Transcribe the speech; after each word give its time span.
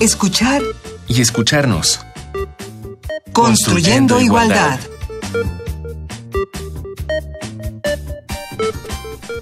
escuchar 0.00 0.62
y 1.08 1.20
escucharnos. 1.20 2.00
Construyendo, 3.32 4.20
igualdad. 4.20 4.78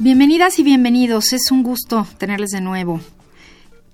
Bienvenidas 0.00 0.58
y 0.58 0.62
bienvenidos, 0.62 1.32
es 1.32 1.50
un 1.50 1.62
gusto 1.62 2.06
tenerles 2.18 2.50
de 2.50 2.60
nuevo. 2.60 3.00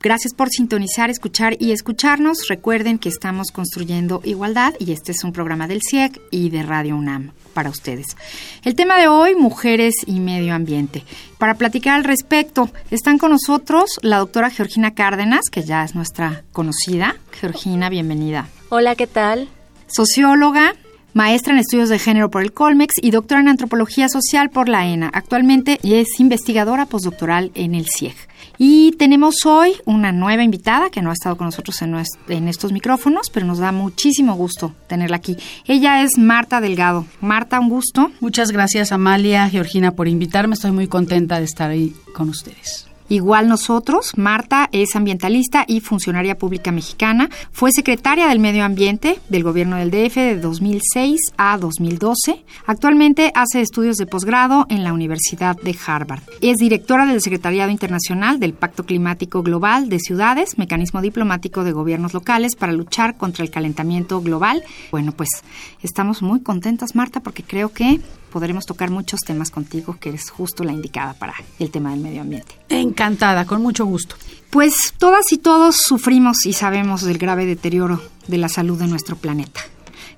Gracias 0.02 0.34
por 0.34 0.48
sintonizar, 0.48 1.10
escuchar 1.10 1.54
y 1.60 1.70
escucharnos. 1.70 2.48
Recuerden 2.48 2.98
que 2.98 3.08
estamos 3.08 3.52
construyendo 3.52 4.20
igualdad 4.24 4.74
y 4.80 4.90
este 4.90 5.12
es 5.12 5.22
un 5.22 5.32
programa 5.32 5.68
del 5.68 5.80
CIEC 5.80 6.20
y 6.32 6.50
de 6.50 6.64
Radio 6.64 6.96
UNAM 6.96 7.30
para 7.54 7.70
ustedes. 7.70 8.16
El 8.64 8.74
tema 8.74 8.98
de 8.98 9.06
hoy, 9.06 9.36
mujeres 9.36 9.94
y 10.04 10.18
medio 10.18 10.54
ambiente. 10.54 11.04
Para 11.38 11.54
platicar 11.54 11.94
al 11.94 12.02
respecto, 12.02 12.68
están 12.90 13.16
con 13.16 13.30
nosotros 13.30 14.00
la 14.02 14.18
doctora 14.18 14.50
Georgina 14.50 14.92
Cárdenas, 14.92 15.42
que 15.52 15.62
ya 15.62 15.84
es 15.84 15.94
nuestra 15.94 16.42
conocida. 16.50 17.14
Georgina, 17.40 17.88
bienvenida. 17.88 18.48
Hola, 18.70 18.96
¿qué 18.96 19.06
tal? 19.06 19.48
Socióloga, 19.86 20.74
maestra 21.14 21.52
en 21.52 21.58
estudios 21.58 21.88
de 21.88 21.98
género 21.98 22.30
por 22.30 22.42
el 22.42 22.52
Colmex 22.52 22.94
y 23.00 23.10
doctora 23.10 23.40
en 23.40 23.48
antropología 23.48 24.08
social 24.08 24.50
por 24.50 24.68
la 24.68 24.86
ENA. 24.86 25.10
Actualmente 25.12 25.78
es 25.82 26.20
investigadora 26.20 26.86
postdoctoral 26.86 27.50
en 27.54 27.74
el 27.74 27.86
CIEG. 27.86 28.16
Y 28.58 28.92
tenemos 28.92 29.46
hoy 29.46 29.74
una 29.86 30.12
nueva 30.12 30.42
invitada 30.42 30.90
que 30.90 31.02
no 31.02 31.10
ha 31.10 31.14
estado 31.14 31.36
con 31.36 31.46
nosotros 31.46 31.80
en, 31.82 32.48
estos 32.48 32.72
micrófonos, 32.72 33.30
pero 33.30 33.46
nos 33.46 33.58
da 33.58 33.72
muchísimo 33.72 34.34
gusto 34.34 34.74
tenerla 34.86 35.16
aquí. 35.16 35.36
Ella 35.66 36.02
es 36.02 36.18
Marta 36.18 36.60
Delgado. 36.60 37.06
Marta, 37.20 37.58
un 37.60 37.68
gusto. 37.68 38.12
Muchas 38.20 38.50
gracias 38.50 38.92
Amalia, 38.92 39.48
Georgina, 39.48 39.92
por 39.92 40.08
invitarme. 40.08 40.54
Estoy 40.54 40.72
muy 40.72 40.86
contenta 40.86 41.38
de 41.38 41.44
estar 41.44 41.70
ahí 41.70 41.94
con 42.14 42.28
ustedes. 42.28 42.91
Igual 43.08 43.48
nosotros, 43.48 44.12
Marta 44.16 44.68
es 44.72 44.96
ambientalista 44.96 45.64
y 45.66 45.80
funcionaria 45.80 46.38
pública 46.38 46.72
mexicana. 46.72 47.28
Fue 47.50 47.72
secretaria 47.72 48.28
del 48.28 48.38
Medio 48.38 48.64
Ambiente 48.64 49.18
del 49.28 49.42
gobierno 49.42 49.76
del 49.76 49.90
DF 49.90 50.16
de 50.16 50.38
2006 50.38 51.20
a 51.36 51.58
2012. 51.58 52.44
Actualmente 52.66 53.32
hace 53.34 53.60
estudios 53.60 53.96
de 53.96 54.06
posgrado 54.06 54.66
en 54.68 54.84
la 54.84 54.92
Universidad 54.92 55.56
de 55.60 55.76
Harvard. 55.86 56.22
Es 56.40 56.56
directora 56.56 57.06
del 57.06 57.20
Secretariado 57.20 57.70
Internacional 57.70 58.40
del 58.40 58.54
Pacto 58.54 58.84
Climático 58.84 59.42
Global 59.42 59.88
de 59.88 59.98
Ciudades, 59.98 60.58
mecanismo 60.58 61.00
diplomático 61.02 61.64
de 61.64 61.72
gobiernos 61.72 62.14
locales 62.14 62.56
para 62.56 62.72
luchar 62.72 63.16
contra 63.16 63.44
el 63.44 63.50
calentamiento 63.50 64.20
global. 64.20 64.62
Bueno, 64.90 65.12
pues 65.12 65.28
estamos 65.82 66.22
muy 66.22 66.40
contentas, 66.40 66.94
Marta, 66.94 67.20
porque 67.20 67.42
creo 67.42 67.72
que 67.72 68.00
podremos 68.32 68.66
tocar 68.66 68.90
muchos 68.90 69.20
temas 69.20 69.50
contigo, 69.50 69.96
que 70.00 70.08
eres 70.08 70.30
justo 70.30 70.64
la 70.64 70.72
indicada 70.72 71.12
para 71.14 71.34
el 71.58 71.70
tema 71.70 71.90
del 71.90 72.00
medio 72.00 72.22
ambiente. 72.22 72.56
Encantada, 72.68 73.44
con 73.44 73.62
mucho 73.62 73.84
gusto. 73.84 74.16
Pues 74.50 74.94
todas 74.98 75.32
y 75.32 75.38
todos 75.38 75.76
sufrimos 75.76 76.46
y 76.46 76.52
sabemos 76.52 77.02
del 77.02 77.18
grave 77.18 77.46
deterioro 77.46 78.02
de 78.26 78.38
la 78.38 78.48
salud 78.48 78.78
de 78.78 78.88
nuestro 78.88 79.16
planeta. 79.16 79.60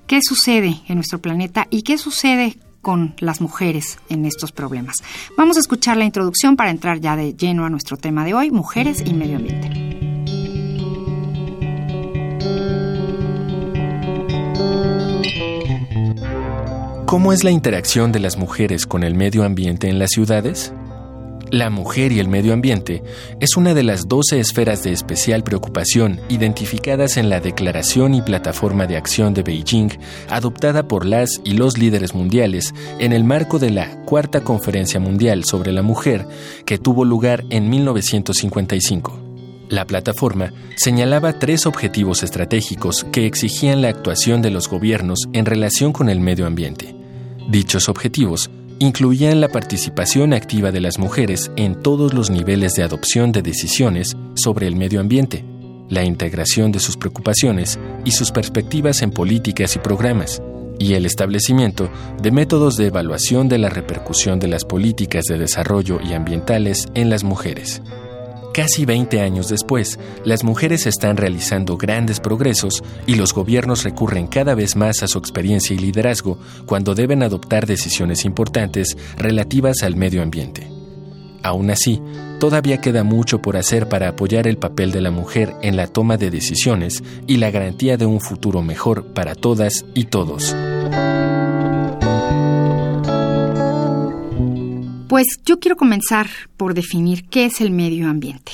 ¿Qué 0.07 0.19
sucede 0.21 0.81
en 0.87 0.95
nuestro 0.95 1.19
planeta 1.19 1.67
y 1.69 1.81
qué 1.81 1.97
sucede 1.97 2.57
con 2.81 3.15
las 3.19 3.41
mujeres 3.41 3.99
en 4.09 4.25
estos 4.25 4.51
problemas? 4.51 4.97
Vamos 5.37 5.57
a 5.57 5.59
escuchar 5.59 5.97
la 5.97 6.05
introducción 6.05 6.55
para 6.55 6.71
entrar 6.71 6.99
ya 6.99 7.15
de 7.15 7.33
lleno 7.33 7.65
a 7.65 7.69
nuestro 7.69 7.97
tema 7.97 8.23
de 8.23 8.33
hoy, 8.33 8.51
mujeres 8.51 9.03
y 9.05 9.13
medio 9.13 9.37
ambiente. 9.37 9.94
¿Cómo 17.15 17.31
es 17.31 17.45
la 17.45 17.51
interacción 17.51 18.11
de 18.11 18.19
las 18.19 18.35
mujeres 18.35 18.85
con 18.85 19.01
el 19.01 19.15
medio 19.15 19.45
ambiente 19.45 19.87
en 19.87 19.99
las 19.99 20.09
ciudades? 20.09 20.73
La 21.49 21.69
mujer 21.69 22.11
y 22.11 22.19
el 22.19 22.27
medio 22.27 22.51
ambiente 22.51 23.03
es 23.39 23.55
una 23.55 23.73
de 23.73 23.83
las 23.83 24.09
12 24.09 24.37
esferas 24.37 24.83
de 24.83 24.91
especial 24.91 25.41
preocupación 25.41 26.19
identificadas 26.27 27.15
en 27.15 27.29
la 27.29 27.39
Declaración 27.39 28.15
y 28.15 28.21
Plataforma 28.21 28.85
de 28.85 28.97
Acción 28.97 29.33
de 29.33 29.43
Beijing, 29.43 29.91
adoptada 30.27 30.89
por 30.89 31.05
las 31.05 31.39
y 31.45 31.53
los 31.53 31.77
líderes 31.77 32.13
mundiales 32.13 32.73
en 32.99 33.13
el 33.13 33.23
marco 33.23 33.59
de 33.59 33.69
la 33.69 34.03
Cuarta 34.03 34.41
Conferencia 34.41 34.99
Mundial 34.99 35.45
sobre 35.45 35.71
la 35.71 35.83
Mujer, 35.83 36.27
que 36.65 36.77
tuvo 36.77 37.05
lugar 37.05 37.45
en 37.49 37.69
1955. 37.69 39.21
La 39.69 39.87
plataforma 39.87 40.51
señalaba 40.75 41.39
tres 41.39 41.65
objetivos 41.65 42.23
estratégicos 42.23 43.05
que 43.13 43.25
exigían 43.25 43.81
la 43.81 43.87
actuación 43.87 44.41
de 44.41 44.51
los 44.51 44.67
gobiernos 44.67 45.19
en 45.31 45.45
relación 45.45 45.93
con 45.93 46.09
el 46.09 46.19
medio 46.19 46.45
ambiente. 46.45 46.94
Dichos 47.47 47.89
objetivos 47.89 48.49
incluían 48.79 49.39
la 49.39 49.49
participación 49.49 50.33
activa 50.33 50.71
de 50.71 50.81
las 50.81 50.97
mujeres 50.97 51.51
en 51.55 51.81
todos 51.81 52.13
los 52.13 52.29
niveles 52.29 52.73
de 52.73 52.83
adopción 52.83 53.31
de 53.31 53.41
decisiones 53.41 54.17
sobre 54.35 54.67
el 54.67 54.75
medio 54.75 54.99
ambiente, 54.99 55.45
la 55.89 56.03
integración 56.03 56.71
de 56.71 56.79
sus 56.79 56.97
preocupaciones 56.97 57.79
y 58.03 58.11
sus 58.11 58.31
perspectivas 58.31 59.01
en 59.03 59.11
políticas 59.11 59.75
y 59.75 59.79
programas, 59.79 60.41
y 60.79 60.93
el 60.93 61.05
establecimiento 61.05 61.89
de 62.21 62.31
métodos 62.31 62.75
de 62.75 62.87
evaluación 62.87 63.47
de 63.47 63.59
la 63.59 63.69
repercusión 63.69 64.39
de 64.39 64.47
las 64.47 64.65
políticas 64.65 65.25
de 65.25 65.37
desarrollo 65.37 65.99
y 66.03 66.13
ambientales 66.13 66.87
en 66.95 67.09
las 67.09 67.23
mujeres. 67.23 67.81
Casi 68.55 68.85
20 68.85 69.19
años 69.19 69.49
después, 69.49 69.99
las 70.23 70.45
mujeres 70.45 70.85
están 70.85 71.17
realizando 71.17 71.75
grandes 71.75 72.21
progresos 72.21 72.85
y 73.05 73.15
los 73.15 73.33
gobiernos 73.33 73.83
recurren 73.83 74.27
cada 74.27 74.55
vez 74.55 74.77
más 74.77 75.03
a 75.03 75.09
su 75.09 75.17
experiencia 75.17 75.75
y 75.75 75.77
liderazgo 75.77 76.39
cuando 76.65 76.95
deben 76.95 77.21
adoptar 77.21 77.65
decisiones 77.65 78.23
importantes 78.23 78.95
relativas 79.17 79.83
al 79.83 79.97
medio 79.97 80.21
ambiente. 80.21 80.71
Aún 81.43 81.69
así, 81.69 82.01
todavía 82.39 82.79
queda 82.79 83.03
mucho 83.03 83.41
por 83.41 83.57
hacer 83.57 83.89
para 83.89 84.07
apoyar 84.07 84.47
el 84.47 84.57
papel 84.57 84.93
de 84.93 85.01
la 85.01 85.11
mujer 85.11 85.53
en 85.61 85.75
la 85.75 85.87
toma 85.87 86.15
de 86.15 86.31
decisiones 86.31 87.03
y 87.27 87.35
la 87.35 87.51
garantía 87.51 87.97
de 87.97 88.05
un 88.05 88.21
futuro 88.21 88.61
mejor 88.61 89.07
para 89.07 89.35
todas 89.35 89.83
y 89.93 90.05
todos. 90.05 90.55
Pues 95.15 95.39
yo 95.45 95.61
quiero 95.61 95.77
comenzar 95.77 96.27
por 96.57 96.73
definir 96.73 97.23
qué 97.29 97.45
es 97.45 97.61
el 97.61 97.71
medio 97.71 98.09
ambiente. 98.09 98.51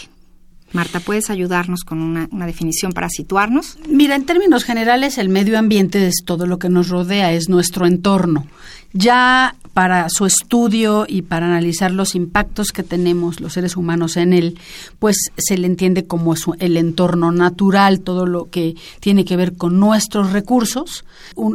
Marta, 0.73 0.99
¿puedes 0.99 1.31
ayudarnos 1.31 1.83
con 1.83 1.99
una, 1.99 2.27
definición 2.45 2.91
para 2.91 3.09
situarnos? 3.09 3.79
Mira, 3.89 4.15
en 4.15 4.27
términos 4.27 4.63
generales, 4.63 5.17
el 5.17 5.29
medio 5.29 5.57
ambiente 5.57 6.05
es 6.05 6.17
todo 6.23 6.45
lo 6.45 6.59
que 6.59 6.69
nos 6.69 6.89
rodea, 6.89 7.33
es 7.33 7.49
nuestro 7.49 7.87
entorno. 7.87 8.45
Ya 8.93 9.55
para 9.73 10.07
su 10.09 10.27
estudio 10.27 11.05
y 11.07 11.23
para 11.23 11.47
analizar 11.47 11.91
los 11.91 12.13
impactos 12.13 12.71
que 12.71 12.83
tenemos 12.83 13.39
los 13.39 13.53
seres 13.53 13.75
humanos 13.75 14.15
en 14.15 14.31
él, 14.31 14.59
pues 14.99 15.17
se 15.37 15.57
le 15.57 15.65
entiende 15.65 16.05
como 16.05 16.35
el 16.59 16.77
entorno 16.77 17.31
natural, 17.31 18.01
todo 18.01 18.27
lo 18.27 18.51
que 18.51 18.75
tiene 18.99 19.25
que 19.25 19.35
ver 19.35 19.57
con 19.57 19.79
nuestros 19.79 20.31
recursos. 20.31 21.05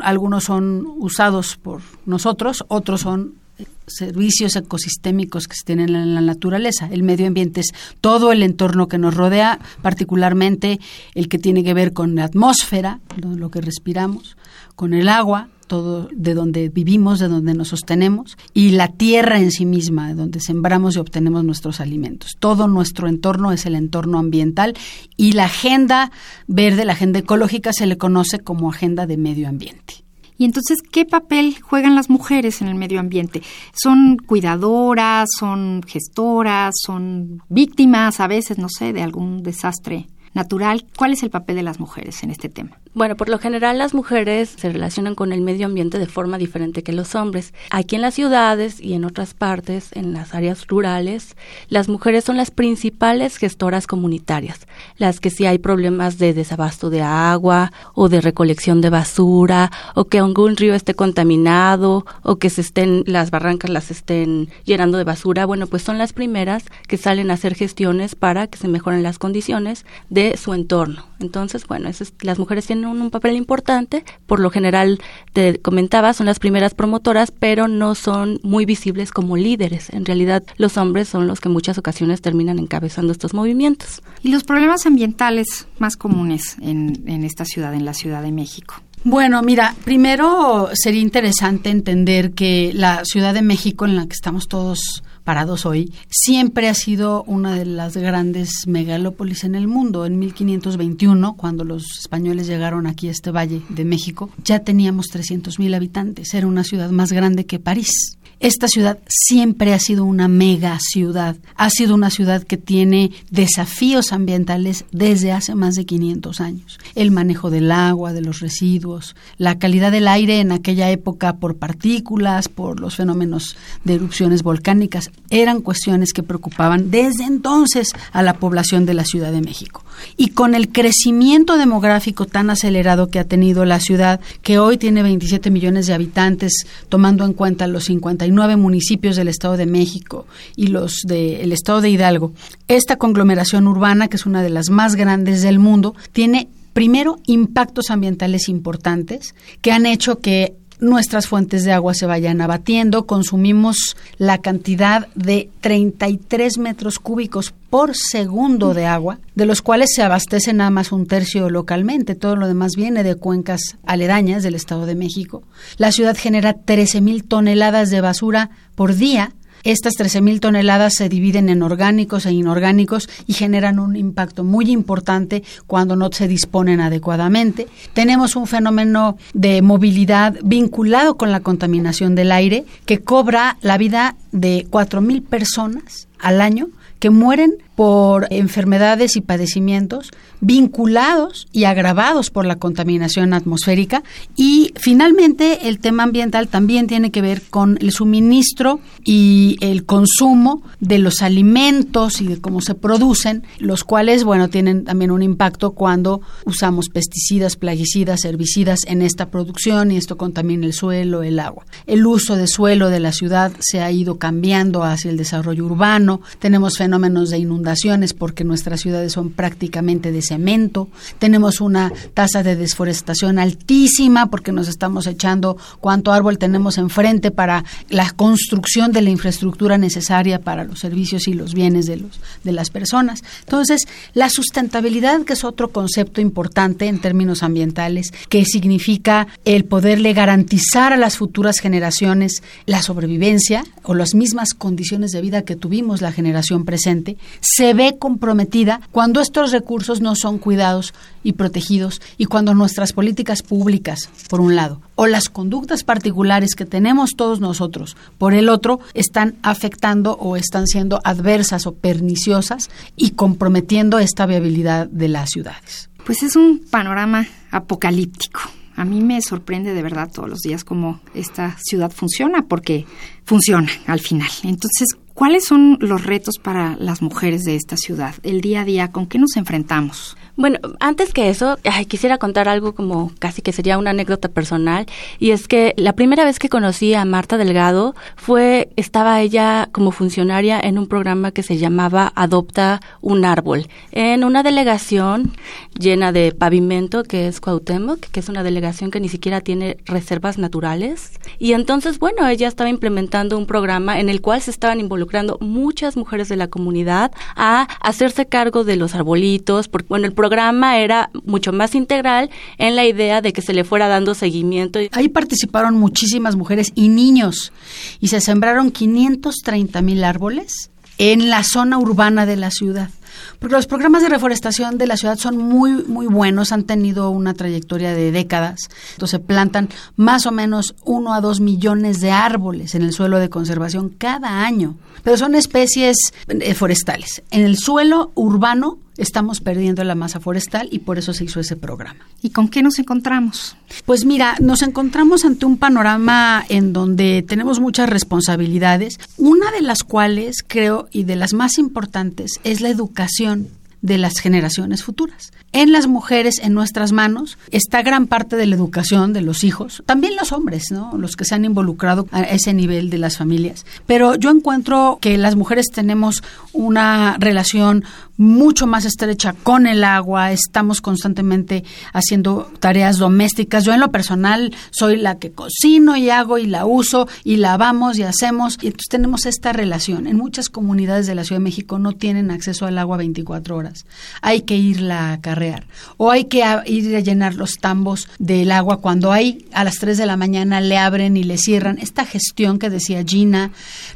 algunos 0.02 0.42
son 0.42 0.84
usados 0.96 1.56
por 1.58 1.82
nosotros, 2.06 2.64
otros 2.66 3.02
son 3.02 3.45
servicios 3.86 4.56
ecosistémicos 4.56 5.46
que 5.46 5.56
se 5.56 5.64
tienen 5.64 5.94
en 5.94 6.14
la 6.14 6.20
naturaleza. 6.20 6.88
El 6.90 7.02
medio 7.02 7.26
ambiente 7.26 7.60
es 7.60 7.72
todo 8.00 8.32
el 8.32 8.42
entorno 8.42 8.88
que 8.88 8.98
nos 8.98 9.14
rodea, 9.14 9.58
particularmente 9.82 10.80
el 11.14 11.28
que 11.28 11.38
tiene 11.38 11.64
que 11.64 11.74
ver 11.74 11.92
con 11.92 12.14
la 12.14 12.24
atmósfera, 12.24 13.00
lo 13.22 13.50
que 13.50 13.60
respiramos, 13.60 14.36
con 14.74 14.92
el 14.92 15.08
agua, 15.08 15.48
todo 15.66 16.08
de 16.12 16.34
donde 16.34 16.68
vivimos, 16.68 17.18
de 17.18 17.28
donde 17.28 17.54
nos 17.54 17.68
sostenemos, 17.68 18.36
y 18.54 18.70
la 18.70 18.88
tierra 18.88 19.38
en 19.40 19.50
sí 19.50 19.66
misma, 19.66 20.08
de 20.08 20.14
donde 20.14 20.40
sembramos 20.40 20.96
y 20.96 20.98
obtenemos 20.98 21.44
nuestros 21.44 21.80
alimentos. 21.80 22.32
Todo 22.38 22.68
nuestro 22.68 23.08
entorno 23.08 23.52
es 23.52 23.66
el 23.66 23.74
entorno 23.74 24.18
ambiental 24.18 24.74
y 25.16 25.32
la 25.32 25.46
agenda 25.46 26.12
verde, 26.46 26.84
la 26.84 26.92
agenda 26.92 27.18
ecológica, 27.18 27.72
se 27.72 27.86
le 27.86 27.98
conoce 27.98 28.38
como 28.38 28.70
agenda 28.70 29.06
de 29.06 29.16
medio 29.16 29.48
ambiente. 29.48 30.05
Y 30.38 30.44
entonces, 30.44 30.78
¿qué 30.90 31.04
papel 31.04 31.56
juegan 31.62 31.94
las 31.94 32.10
mujeres 32.10 32.60
en 32.60 32.68
el 32.68 32.74
medio 32.74 33.00
ambiente? 33.00 33.42
¿Son 33.72 34.16
cuidadoras, 34.16 35.28
son 35.38 35.82
gestoras, 35.86 36.74
son 36.84 37.42
víctimas 37.48 38.20
a 38.20 38.26
veces, 38.26 38.58
no 38.58 38.68
sé, 38.68 38.92
de 38.92 39.02
algún 39.02 39.42
desastre 39.42 40.06
natural? 40.36 40.84
¿Cuál 40.96 41.14
es 41.14 41.24
el 41.24 41.30
papel 41.30 41.56
de 41.56 41.62
las 41.64 41.80
mujeres 41.80 42.22
en 42.22 42.30
este 42.30 42.48
tema? 42.48 42.78
Bueno, 42.94 43.16
por 43.16 43.28
lo 43.28 43.38
general 43.38 43.76
las 43.78 43.92
mujeres 43.92 44.54
se 44.56 44.70
relacionan 44.70 45.14
con 45.14 45.32
el 45.32 45.40
medio 45.40 45.66
ambiente 45.66 45.98
de 45.98 46.06
forma 46.06 46.38
diferente 46.38 46.82
que 46.82 46.92
los 46.92 47.14
hombres. 47.14 47.52
Aquí 47.70 47.96
en 47.96 48.02
las 48.02 48.14
ciudades 48.14 48.80
y 48.80 48.94
en 48.94 49.04
otras 49.04 49.34
partes, 49.34 49.90
en 49.92 50.12
las 50.12 50.34
áreas 50.34 50.66
rurales, 50.66 51.36
las 51.68 51.88
mujeres 51.88 52.24
son 52.24 52.36
las 52.36 52.50
principales 52.50 53.36
gestoras 53.36 53.86
comunitarias, 53.86 54.66
las 54.96 55.20
que 55.20 55.30
si 55.30 55.46
hay 55.46 55.58
problemas 55.58 56.18
de 56.18 56.32
desabasto 56.32 56.88
de 56.88 57.02
agua 57.02 57.72
o 57.94 58.08
de 58.08 58.20
recolección 58.20 58.80
de 58.80 58.90
basura 58.90 59.70
o 59.94 60.04
que 60.04 60.18
algún 60.18 60.56
río 60.56 60.74
esté 60.74 60.94
contaminado 60.94 62.06
o 62.22 62.36
que 62.36 62.50
se 62.50 62.60
estén 62.60 63.04
las 63.06 63.30
barrancas 63.30 63.70
las 63.70 63.90
estén 63.90 64.48
llenando 64.64 64.98
de 64.98 65.04
basura, 65.04 65.46
bueno, 65.46 65.66
pues 65.66 65.82
son 65.82 65.98
las 65.98 66.12
primeras 66.12 66.64
que 66.88 66.98
salen 66.98 67.30
a 67.30 67.34
hacer 67.34 67.54
gestiones 67.54 68.14
para 68.14 68.46
que 68.46 68.58
se 68.58 68.68
mejoren 68.68 69.02
las 69.02 69.18
condiciones 69.18 69.84
de 70.10 70.25
de 70.30 70.36
su 70.36 70.54
entorno. 70.54 71.04
Entonces, 71.18 71.66
bueno, 71.66 71.90
las 72.20 72.38
mujeres 72.38 72.66
tienen 72.66 72.86
un, 72.86 73.10
papel 73.10 73.36
importante, 73.36 74.04
por 74.26 74.40
lo 74.40 74.50
general, 74.50 75.00
te 75.32 75.58
comentaba, 75.58 76.12
son 76.12 76.26
las 76.26 76.38
primeras 76.38 76.74
promotoras, 76.74 77.30
pero 77.30 77.68
no 77.68 77.94
son 77.94 78.40
muy 78.42 78.64
visibles 78.64 79.10
como 79.12 79.36
líderes. 79.36 79.90
En 79.90 80.04
realidad, 80.04 80.42
los 80.56 80.76
hombres 80.76 81.08
son 81.08 81.26
los 81.26 81.40
que 81.40 81.48
en 81.48 81.52
muchas 81.52 81.78
ocasiones 81.78 82.20
terminan 82.20 82.58
encabezando 82.58 83.12
estos 83.12 83.34
movimientos. 83.34 84.02
¿Y 84.22 84.30
los 84.30 84.44
problemas 84.44 84.86
ambientales 84.86 85.66
más 85.78 85.96
comunes 85.96 86.56
en, 86.60 87.02
en 87.06 87.24
esta 87.24 87.44
ciudad, 87.44 87.74
en 87.74 87.84
la 87.84 87.94
Ciudad 87.94 88.22
de 88.22 88.32
México? 88.32 88.74
Bueno, 89.04 89.40
mira, 89.42 89.74
primero 89.84 90.68
sería 90.74 91.00
interesante 91.00 91.70
entender 91.70 92.32
que 92.32 92.72
la 92.74 93.04
Ciudad 93.04 93.34
de 93.34 93.42
México 93.42 93.84
en 93.84 93.94
la 93.94 94.06
que 94.06 94.14
estamos 94.14 94.48
todos 94.48 95.04
parados 95.26 95.66
hoy, 95.66 95.92
siempre 96.08 96.68
ha 96.68 96.74
sido 96.74 97.24
una 97.24 97.56
de 97.56 97.66
las 97.66 97.96
grandes 97.96 98.48
megalópolis 98.68 99.42
en 99.42 99.56
el 99.56 99.66
mundo. 99.66 100.06
En 100.06 100.20
1521, 100.20 101.34
cuando 101.34 101.64
los 101.64 101.98
españoles 101.98 102.46
llegaron 102.46 102.86
aquí 102.86 103.08
a 103.08 103.10
este 103.10 103.32
valle 103.32 103.60
de 103.68 103.84
México, 103.84 104.30
ya 104.44 104.60
teníamos 104.60 105.06
300.000 105.12 105.74
habitantes. 105.74 106.32
Era 106.32 106.46
una 106.46 106.62
ciudad 106.62 106.90
más 106.90 107.10
grande 107.10 107.44
que 107.44 107.58
París. 107.58 108.16
Esta 108.38 108.68
ciudad 108.68 108.98
siempre 109.08 109.72
ha 109.72 109.78
sido 109.78 110.04
una 110.04 110.28
mega 110.28 110.78
ciudad. 110.78 111.36
Ha 111.54 111.70
sido 111.70 111.94
una 111.94 112.10
ciudad 112.10 112.42
que 112.42 112.58
tiene 112.58 113.10
desafíos 113.30 114.12
ambientales 114.12 114.84
desde 114.92 115.32
hace 115.32 115.54
más 115.54 115.74
de 115.74 115.86
500 115.86 116.42
años. 116.42 116.78
El 116.94 117.12
manejo 117.12 117.48
del 117.48 117.72
agua, 117.72 118.12
de 118.12 118.20
los 118.20 118.40
residuos, 118.40 119.16
la 119.38 119.58
calidad 119.58 119.90
del 119.90 120.06
aire 120.06 120.40
en 120.40 120.52
aquella 120.52 120.90
época 120.90 121.36
por 121.36 121.56
partículas, 121.56 122.48
por 122.48 122.78
los 122.78 122.96
fenómenos 122.96 123.56
de 123.84 123.94
erupciones 123.94 124.42
volcánicas, 124.42 125.10
eran 125.30 125.62
cuestiones 125.62 126.12
que 126.12 126.22
preocupaban 126.22 126.90
desde 126.90 127.24
entonces 127.24 127.88
a 128.12 128.22
la 128.22 128.34
población 128.34 128.84
de 128.84 128.94
la 128.94 129.06
Ciudad 129.06 129.32
de 129.32 129.40
México. 129.40 129.82
Y 130.16 130.28
con 130.28 130.54
el 130.54 130.70
crecimiento 130.70 131.56
demográfico 131.56 132.26
tan 132.26 132.50
acelerado 132.50 133.08
que 133.08 133.18
ha 133.18 133.24
tenido 133.24 133.64
la 133.64 133.80
ciudad, 133.80 134.20
que 134.42 134.58
hoy 134.58 134.76
tiene 134.76 135.02
27 135.02 135.50
millones 135.50 135.86
de 135.86 135.94
habitantes, 135.94 136.66
tomando 136.88 137.24
en 137.24 137.32
cuenta 137.32 137.66
los 137.66 137.84
59 137.84 138.56
municipios 138.56 139.16
del 139.16 139.28
Estado 139.28 139.56
de 139.56 139.66
México 139.66 140.26
y 140.56 140.68
los 140.68 141.02
del 141.04 141.52
Estado 141.52 141.80
de 141.80 141.90
Hidalgo, 141.90 142.32
esta 142.68 142.96
conglomeración 142.96 143.66
urbana, 143.68 144.08
que 144.08 144.16
es 144.16 144.26
una 144.26 144.42
de 144.42 144.50
las 144.50 144.70
más 144.70 144.96
grandes 144.96 145.42
del 145.42 145.58
mundo, 145.58 145.94
tiene 146.12 146.48
primero 146.72 147.18
impactos 147.26 147.90
ambientales 147.90 148.48
importantes 148.48 149.34
que 149.62 149.72
han 149.72 149.86
hecho 149.86 150.18
que 150.18 150.56
nuestras 150.80 151.26
fuentes 151.26 151.64
de 151.64 151.72
agua 151.72 151.94
se 151.94 152.06
vayan 152.06 152.40
abatiendo, 152.40 153.06
consumimos 153.06 153.96
la 154.18 154.38
cantidad 154.38 155.08
de 155.14 155.50
33 155.60 156.58
metros 156.58 156.98
cúbicos 156.98 157.54
por 157.70 157.94
segundo 157.94 158.74
de 158.74 158.86
agua, 158.86 159.18
de 159.34 159.46
los 159.46 159.62
cuales 159.62 159.90
se 159.94 160.02
abastece 160.02 160.52
nada 160.52 160.70
más 160.70 160.92
un 160.92 161.06
tercio 161.06 161.50
localmente, 161.50 162.14
todo 162.14 162.36
lo 162.36 162.46
demás 162.46 162.72
viene 162.76 163.02
de 163.02 163.16
cuencas 163.16 163.60
aledañas 163.84 164.42
del 164.42 164.54
Estado 164.54 164.86
de 164.86 164.94
México. 164.94 165.42
La 165.78 165.92
ciudad 165.92 166.16
genera 166.16 166.54
13 166.54 167.00
mil 167.00 167.24
toneladas 167.24 167.90
de 167.90 168.00
basura 168.00 168.50
por 168.74 168.94
día, 168.94 169.32
estas 169.70 169.94
13.000 169.94 170.40
toneladas 170.40 170.94
se 170.94 171.08
dividen 171.08 171.48
en 171.48 171.62
orgánicos 171.62 172.24
e 172.26 172.32
inorgánicos 172.32 173.08
y 173.26 173.32
generan 173.32 173.78
un 173.78 173.96
impacto 173.96 174.44
muy 174.44 174.70
importante 174.70 175.42
cuando 175.66 175.96
no 175.96 176.10
se 176.12 176.28
disponen 176.28 176.80
adecuadamente. 176.80 177.66
Tenemos 177.92 178.36
un 178.36 178.46
fenómeno 178.46 179.18
de 179.34 179.62
movilidad 179.62 180.36
vinculado 180.42 181.16
con 181.16 181.32
la 181.32 181.40
contaminación 181.40 182.14
del 182.14 182.32
aire 182.32 182.64
que 182.84 183.00
cobra 183.00 183.56
la 183.60 183.78
vida 183.78 184.16
de 184.32 184.66
4.000 184.70 185.22
personas 185.24 186.08
al 186.18 186.40
año 186.40 186.68
que 186.98 187.10
mueren 187.10 187.54
por 187.76 188.26
enfermedades 188.30 189.16
y 189.16 189.20
padecimientos 189.20 190.10
vinculados 190.40 191.46
y 191.52 191.64
agravados 191.64 192.30
por 192.30 192.46
la 192.46 192.56
contaminación 192.56 193.34
atmosférica. 193.34 194.02
Y 194.34 194.72
finalmente 194.76 195.68
el 195.68 195.78
tema 195.78 196.02
ambiental 196.02 196.48
también 196.48 196.86
tiene 196.86 197.10
que 197.10 197.22
ver 197.22 197.42
con 197.50 197.78
el 197.80 197.92
suministro 197.92 198.80
y 199.04 199.58
el 199.60 199.84
consumo 199.84 200.62
de 200.80 200.98
los 200.98 201.22
alimentos 201.22 202.20
y 202.20 202.26
de 202.26 202.40
cómo 202.40 202.60
se 202.60 202.74
producen, 202.74 203.44
los 203.58 203.84
cuales, 203.84 204.24
bueno, 204.24 204.48
tienen 204.48 204.84
también 204.84 205.10
un 205.10 205.22
impacto 205.22 205.72
cuando 205.72 206.22
usamos 206.44 206.88
pesticidas, 206.88 207.56
plaguicidas, 207.56 208.24
herbicidas 208.24 208.80
en 208.86 209.02
esta 209.02 209.30
producción 209.30 209.92
y 209.92 209.98
esto 209.98 210.16
contamina 210.16 210.66
el 210.66 210.72
suelo, 210.72 211.22
el 211.22 211.38
agua. 211.38 211.66
El 211.86 212.06
uso 212.06 212.36
de 212.36 212.46
suelo 212.46 212.88
de 212.88 213.00
la 213.00 213.12
ciudad 213.12 213.52
se 213.60 213.80
ha 213.80 213.90
ido 213.90 214.18
cambiando 214.18 214.82
hacia 214.82 215.10
el 215.10 215.18
desarrollo 215.18 215.66
urbano. 215.66 216.22
Tenemos 216.38 216.78
fenómenos 216.78 217.30
de 217.30 217.38
inundación 217.38 217.65
porque 218.14 218.44
nuestras 218.44 218.80
ciudades 218.80 219.12
son 219.12 219.30
prácticamente 219.30 220.12
de 220.12 220.22
cemento. 220.22 220.88
Tenemos 221.18 221.60
una 221.60 221.92
tasa 222.14 222.42
de 222.42 222.56
desforestación 222.56 223.38
altísima 223.38 224.26
porque 224.26 224.52
nos 224.52 224.68
estamos 224.68 225.06
echando 225.06 225.56
cuánto 225.80 226.12
árbol 226.12 226.38
tenemos 226.38 226.78
enfrente 226.78 227.30
para 227.30 227.64
la 227.88 228.10
construcción 228.10 228.92
de 228.92 229.02
la 229.02 229.10
infraestructura 229.10 229.78
necesaria 229.78 230.40
para 230.40 230.64
los 230.64 230.80
servicios 230.80 231.28
y 231.28 231.34
los 231.34 231.54
bienes 231.54 231.86
de 231.86 231.96
los 231.96 232.20
de 232.44 232.52
las 232.52 232.70
personas. 232.70 233.22
Entonces, 233.40 233.82
la 234.14 234.28
sustentabilidad 234.30 235.22
que 235.24 235.34
es 235.34 235.44
otro 235.44 235.70
concepto 235.70 236.20
importante 236.20 236.86
en 236.86 237.00
términos 237.00 237.42
ambientales, 237.42 238.12
que 238.28 238.44
significa 238.44 239.26
el 239.44 239.64
poderle 239.64 240.12
garantizar 240.12 240.92
a 240.92 240.96
las 240.96 241.16
futuras 241.16 241.58
generaciones 241.58 242.42
la 242.66 242.82
sobrevivencia 242.82 243.64
o 243.82 243.94
las 243.94 244.14
mismas 244.14 244.54
condiciones 244.54 245.12
de 245.12 245.20
vida 245.20 245.42
que 245.42 245.56
tuvimos 245.56 246.00
la 246.00 246.12
generación 246.12 246.64
presente, 246.64 247.16
se 247.56 247.72
ve 247.72 247.96
comprometida 247.98 248.82
cuando 248.92 249.22
estos 249.22 249.50
recursos 249.50 250.02
no 250.02 250.14
son 250.14 250.36
cuidados 250.36 250.92
y 251.22 251.32
protegidos 251.32 252.02
y 252.18 252.26
cuando 252.26 252.52
nuestras 252.52 252.92
políticas 252.92 253.40
públicas, 253.40 254.10
por 254.28 254.42
un 254.42 254.56
lado, 254.56 254.82
o 254.94 255.06
las 255.06 255.30
conductas 255.30 255.82
particulares 255.82 256.54
que 256.54 256.66
tenemos 256.66 257.12
todos 257.16 257.40
nosotros, 257.40 257.96
por 258.18 258.34
el 258.34 258.50
otro, 258.50 258.80
están 258.92 259.36
afectando 259.42 260.18
o 260.20 260.36
están 260.36 260.66
siendo 260.66 261.00
adversas 261.02 261.66
o 261.66 261.72
perniciosas 261.72 262.68
y 262.94 263.12
comprometiendo 263.12 264.00
esta 264.00 264.26
viabilidad 264.26 264.86
de 264.88 265.08
las 265.08 265.30
ciudades. 265.30 265.88
Pues 266.04 266.22
es 266.22 266.36
un 266.36 266.60
panorama 266.70 267.26
apocalíptico. 267.50 268.40
A 268.76 268.84
mí 268.84 269.00
me 269.00 269.22
sorprende 269.22 269.72
de 269.72 269.82
verdad 269.82 270.10
todos 270.12 270.28
los 270.28 270.40
días 270.40 270.62
cómo 270.62 271.00
esta 271.14 271.56
ciudad 271.58 271.90
funciona, 271.90 272.42
porque 272.42 272.84
funciona 273.26 273.70
al 273.86 274.00
final. 274.00 274.30
Entonces, 274.44 274.96
¿cuáles 275.12 275.44
son 275.44 275.76
los 275.80 276.04
retos 276.04 276.36
para 276.42 276.76
las 276.78 277.02
mujeres 277.02 277.44
de 277.44 277.56
esta 277.56 277.76
ciudad? 277.76 278.14
El 278.22 278.40
día 278.40 278.62
a 278.62 278.64
día, 278.64 278.92
¿con 278.92 279.06
qué 279.06 279.18
nos 279.18 279.36
enfrentamos? 279.36 280.16
Bueno, 280.38 280.58
antes 280.80 281.14
que 281.14 281.30
eso, 281.30 281.58
quisiera 281.88 282.18
contar 282.18 282.46
algo 282.46 282.74
como 282.74 283.10
casi 283.18 283.40
que 283.40 283.52
sería 283.52 283.78
una 283.78 283.90
anécdota 283.90 284.28
personal, 284.28 284.84
y 285.18 285.30
es 285.30 285.48
que 285.48 285.72
la 285.78 285.94
primera 285.94 286.26
vez 286.26 286.38
que 286.38 286.50
conocí 286.50 286.92
a 286.92 287.06
Marta 287.06 287.38
Delgado 287.38 287.94
fue, 288.16 288.68
estaba 288.76 289.18
ella 289.22 289.70
como 289.72 289.92
funcionaria 289.92 290.60
en 290.60 290.76
un 290.76 290.88
programa 290.88 291.30
que 291.30 291.42
se 291.42 291.56
llamaba 291.56 292.12
Adopta 292.14 292.82
un 293.00 293.24
árbol, 293.24 293.66
en 293.92 294.24
una 294.24 294.42
delegación 294.42 295.32
llena 295.78 296.12
de 296.12 296.32
pavimento 296.32 297.02
que 297.02 297.28
es 297.28 297.40
Cuauhtémoc, 297.40 298.00
que 298.00 298.20
es 298.20 298.28
una 298.28 298.42
delegación 298.42 298.90
que 298.90 299.00
ni 299.00 299.08
siquiera 299.08 299.40
tiene 299.40 299.78
reservas 299.86 300.36
naturales, 300.36 301.12
y 301.38 301.54
entonces, 301.54 301.98
bueno, 301.98 302.28
ella 302.28 302.46
estaba 302.46 302.68
implementando 302.68 303.15
un 303.16 303.46
programa 303.46 303.98
en 303.98 304.08
el 304.08 304.20
cual 304.20 304.42
se 304.42 304.50
estaban 304.50 304.78
involucrando 304.80 305.38
muchas 305.40 305.96
mujeres 305.96 306.28
de 306.28 306.36
la 306.36 306.48
comunidad 306.48 307.12
a 307.34 307.62
hacerse 307.80 308.26
cargo 308.26 308.64
de 308.64 308.76
los 308.76 308.94
arbolitos, 308.94 309.68
porque, 309.68 309.88
bueno, 309.88 310.06
el 310.06 310.12
programa 310.12 310.78
era 310.78 311.10
mucho 311.24 311.52
más 311.52 311.74
integral 311.74 312.30
en 312.58 312.76
la 312.76 312.84
idea 312.84 313.22
de 313.22 313.32
que 313.32 313.42
se 313.42 313.54
le 313.54 313.64
fuera 313.64 313.88
dando 313.88 314.14
seguimiento. 314.14 314.78
Ahí 314.92 315.08
participaron 315.08 315.74
muchísimas 315.74 316.36
mujeres 316.36 316.72
y 316.74 316.88
niños 316.88 317.52
y 318.00 318.08
se 318.08 318.20
sembraron 318.20 318.70
530 318.70 319.80
mil 319.82 320.04
árboles 320.04 320.70
en 320.98 321.30
la 321.30 321.42
zona 321.42 321.78
urbana 321.78 322.26
de 322.26 322.36
la 322.36 322.50
ciudad. 322.50 322.90
Porque 323.38 323.56
los 323.56 323.66
programas 323.66 324.02
de 324.02 324.08
reforestación 324.08 324.78
de 324.78 324.86
la 324.86 324.96
ciudad 324.96 325.18
son 325.18 325.36
muy, 325.36 325.72
muy 325.84 326.06
buenos, 326.06 326.52
han 326.52 326.64
tenido 326.64 327.10
una 327.10 327.34
trayectoria 327.34 327.94
de 327.94 328.12
décadas. 328.12 328.60
Entonces 328.92 329.20
plantan 329.20 329.68
más 329.96 330.26
o 330.26 330.32
menos 330.32 330.74
uno 330.84 331.14
a 331.14 331.20
dos 331.20 331.40
millones 331.40 332.00
de 332.00 332.10
árboles 332.10 332.74
en 332.74 332.82
el 332.82 332.92
suelo 332.92 333.18
de 333.18 333.28
conservación 333.28 333.90
cada 333.90 334.44
año. 334.44 334.76
Pero 335.02 335.16
son 335.16 335.34
especies 335.34 335.96
eh, 336.28 336.54
forestales. 336.54 337.22
En 337.30 337.42
el 337.42 337.56
suelo 337.56 338.10
urbano 338.14 338.78
estamos 338.96 339.40
perdiendo 339.40 339.84
la 339.84 339.94
masa 339.94 340.20
forestal 340.20 340.68
y 340.70 340.80
por 340.80 340.98
eso 340.98 341.12
se 341.12 341.24
hizo 341.24 341.40
ese 341.40 341.56
programa. 341.56 342.06
¿Y 342.22 342.30
con 342.30 342.48
qué 342.48 342.62
nos 342.62 342.78
encontramos? 342.78 343.56
Pues 343.84 344.04
mira, 344.04 344.36
nos 344.40 344.62
encontramos 344.62 345.24
ante 345.24 345.46
un 345.46 345.56
panorama 345.56 346.44
en 346.48 346.72
donde 346.72 347.24
tenemos 347.26 347.60
muchas 347.60 347.88
responsabilidades, 347.88 348.98
una 349.16 349.50
de 349.50 349.62
las 349.62 349.82
cuales 349.82 350.44
creo 350.46 350.88
y 350.90 351.04
de 351.04 351.16
las 351.16 351.32
más 351.32 351.58
importantes 351.58 352.40
es 352.44 352.60
la 352.60 352.68
educación 352.68 353.48
de 353.86 353.98
las 353.98 354.18
generaciones 354.18 354.82
futuras. 354.82 355.32
en 355.52 355.72
las 355.72 355.86
mujeres, 355.86 356.38
en 356.42 356.52
nuestras 356.52 356.92
manos, 356.92 357.38
está 357.50 357.80
gran 357.80 358.08
parte 358.08 358.36
de 358.36 358.44
la 358.44 358.56
educación 358.56 359.14
de 359.14 359.22
los 359.22 359.42
hijos, 359.42 359.82
también 359.86 360.14
los 360.14 360.32
hombres, 360.32 360.64
¿no? 360.70 360.98
Los 360.98 361.16
que 361.16 361.24
se 361.24 361.34
han 361.34 361.46
involucrado 361.46 362.06
a 362.10 362.22
ese 362.24 362.52
nivel 362.52 362.90
de 362.90 362.98
las 362.98 363.16
familias. 363.16 363.64
Pero 363.86 364.16
yo 364.16 364.30
encuentro 364.30 364.98
que 365.00 365.16
las 365.16 365.34
mujeres 365.34 365.66
tenemos 365.72 366.22
una 366.52 367.16
relación 367.18 367.84
mucho 368.16 368.66
más 368.66 368.84
estrecha 368.84 369.34
con 369.42 369.66
el 369.66 369.84
agua, 369.84 370.32
estamos 370.32 370.80
constantemente 370.80 371.64
haciendo 371.92 372.50
tareas 372.60 372.98
domésticas. 372.98 373.64
Yo 373.64 373.72
en 373.72 373.80
lo 373.80 373.90
personal 373.90 374.54
soy 374.70 374.96
la 374.96 375.18
que 375.18 375.32
cocino 375.32 375.96
y 375.96 376.10
hago 376.10 376.38
y 376.38 376.46
la 376.46 376.66
uso 376.66 377.08
y 377.24 377.36
lavamos 377.36 377.98
y 377.98 378.02
hacemos 378.02 378.58
y 378.62 378.66
entonces 378.66 378.88
tenemos 378.88 379.26
esta 379.26 379.52
relación. 379.52 380.06
En 380.06 380.16
muchas 380.16 380.48
comunidades 380.48 381.06
de 381.06 381.14
la 381.14 381.24
Ciudad 381.24 381.40
de 381.40 381.44
México 381.44 381.78
no 381.78 381.92
tienen 381.92 382.30
acceso 382.30 382.66
al 382.66 382.78
agua 382.78 382.96
24 382.96 383.56
horas. 383.56 383.75
Hay 384.22 384.42
que 384.42 384.56
irla 384.56 385.10
a 385.10 385.12
acarrear 385.14 385.66
o 385.96 386.10
hay 386.10 386.24
que 386.24 386.44
ir 386.66 386.96
a 386.96 387.00
llenar 387.00 387.34
los 387.34 387.54
tambos 387.54 388.08
del 388.18 388.50
agua 388.50 388.80
cuando 388.80 389.12
hay 389.12 389.46
a 389.52 389.64
las 389.64 389.76
3 389.76 389.98
de 389.98 390.06
la 390.06 390.16
mañana 390.16 390.60
le 390.60 390.78
abren 390.78 391.16
y 391.16 391.24
le 391.24 391.38
cierran. 391.38 391.78
Esta 391.78 392.04
gestión 392.04 392.58
que 392.58 392.70
decía 392.70 393.04
Gina 393.04 393.50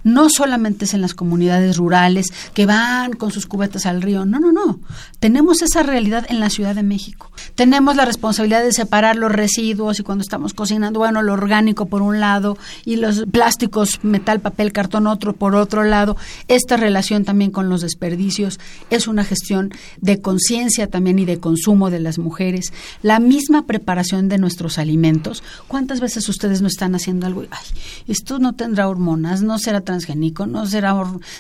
no 0.05 0.29
solamente 0.31 0.85
es 0.85 0.95
en 0.95 1.01
las 1.01 1.15
comunidades 1.15 1.77
rurales 1.77 2.27
que 2.55 2.67
van 2.67 3.13
con 3.13 3.31
sus 3.31 3.47
cubetas 3.47 3.87
al 3.87 4.03
río 4.03 4.21
no, 4.25 4.39
no, 4.39 4.53
no. 4.53 4.81
Tenemos 5.19 5.63
esa 5.63 5.83
realidad 5.83 6.27
en 6.29 6.41
la 6.41 6.51
Ciudad 6.51 6.75
de 6.75 6.83
México. 6.83 7.31
Tenemos 7.55 7.97
la 7.97 8.05
responsabilidad 8.05 8.63
de 8.63 8.73
separar 8.73 9.17
los 9.17 9.33
residuos 9.33 9.99
y 9.99 10.03
cuando 10.03 10.23
estamos 10.23 10.55
cocinando, 10.55 10.99
bueno, 10.99 11.23
lo 11.23 11.33
orgánico 11.33 11.87
por 11.87 12.03
un 12.03 12.21
lado 12.21 12.57
y 12.85 12.97
los 12.97 13.25
plásticos, 13.31 14.01
metal, 14.03 14.41
papel, 14.41 14.73
cartón 14.73 15.07
otro 15.07 15.35
por 15.35 15.55
otro 15.55 15.85
lado. 15.85 16.17
Esta 16.49 16.77
relación 16.77 17.25
también 17.25 17.51
con 17.51 17.69
los 17.69 17.83
desperdicios 17.83 18.59
es 18.91 19.09
una 19.09 19.25
gestión 19.25 19.60
de 20.01 20.21
conciencia 20.21 20.87
también 20.87 21.19
y 21.19 21.25
de 21.25 21.39
consumo 21.39 21.91
de 21.91 22.01
las 22.01 22.19
mujeres. 22.19 22.73
La 23.03 23.21
misma 23.21 23.67
preparación 23.67 24.29
de 24.29 24.39
nuestros 24.39 24.79
alimentos. 24.79 25.43
¿Cuántas 25.69 26.01
veces 26.01 26.29
ustedes 26.29 26.63
no 26.63 26.69
están 26.69 26.95
haciendo 26.95 27.27
algo? 27.27 27.43
Ay, 27.51 27.67
esto 28.09 28.39
no 28.39 28.55
tendrá 28.55 28.89
hormonas, 28.89 29.43
no 29.43 29.59
será 29.59 29.83
transgénico, 29.83 30.47
no 30.47 30.67
será, 30.67 30.95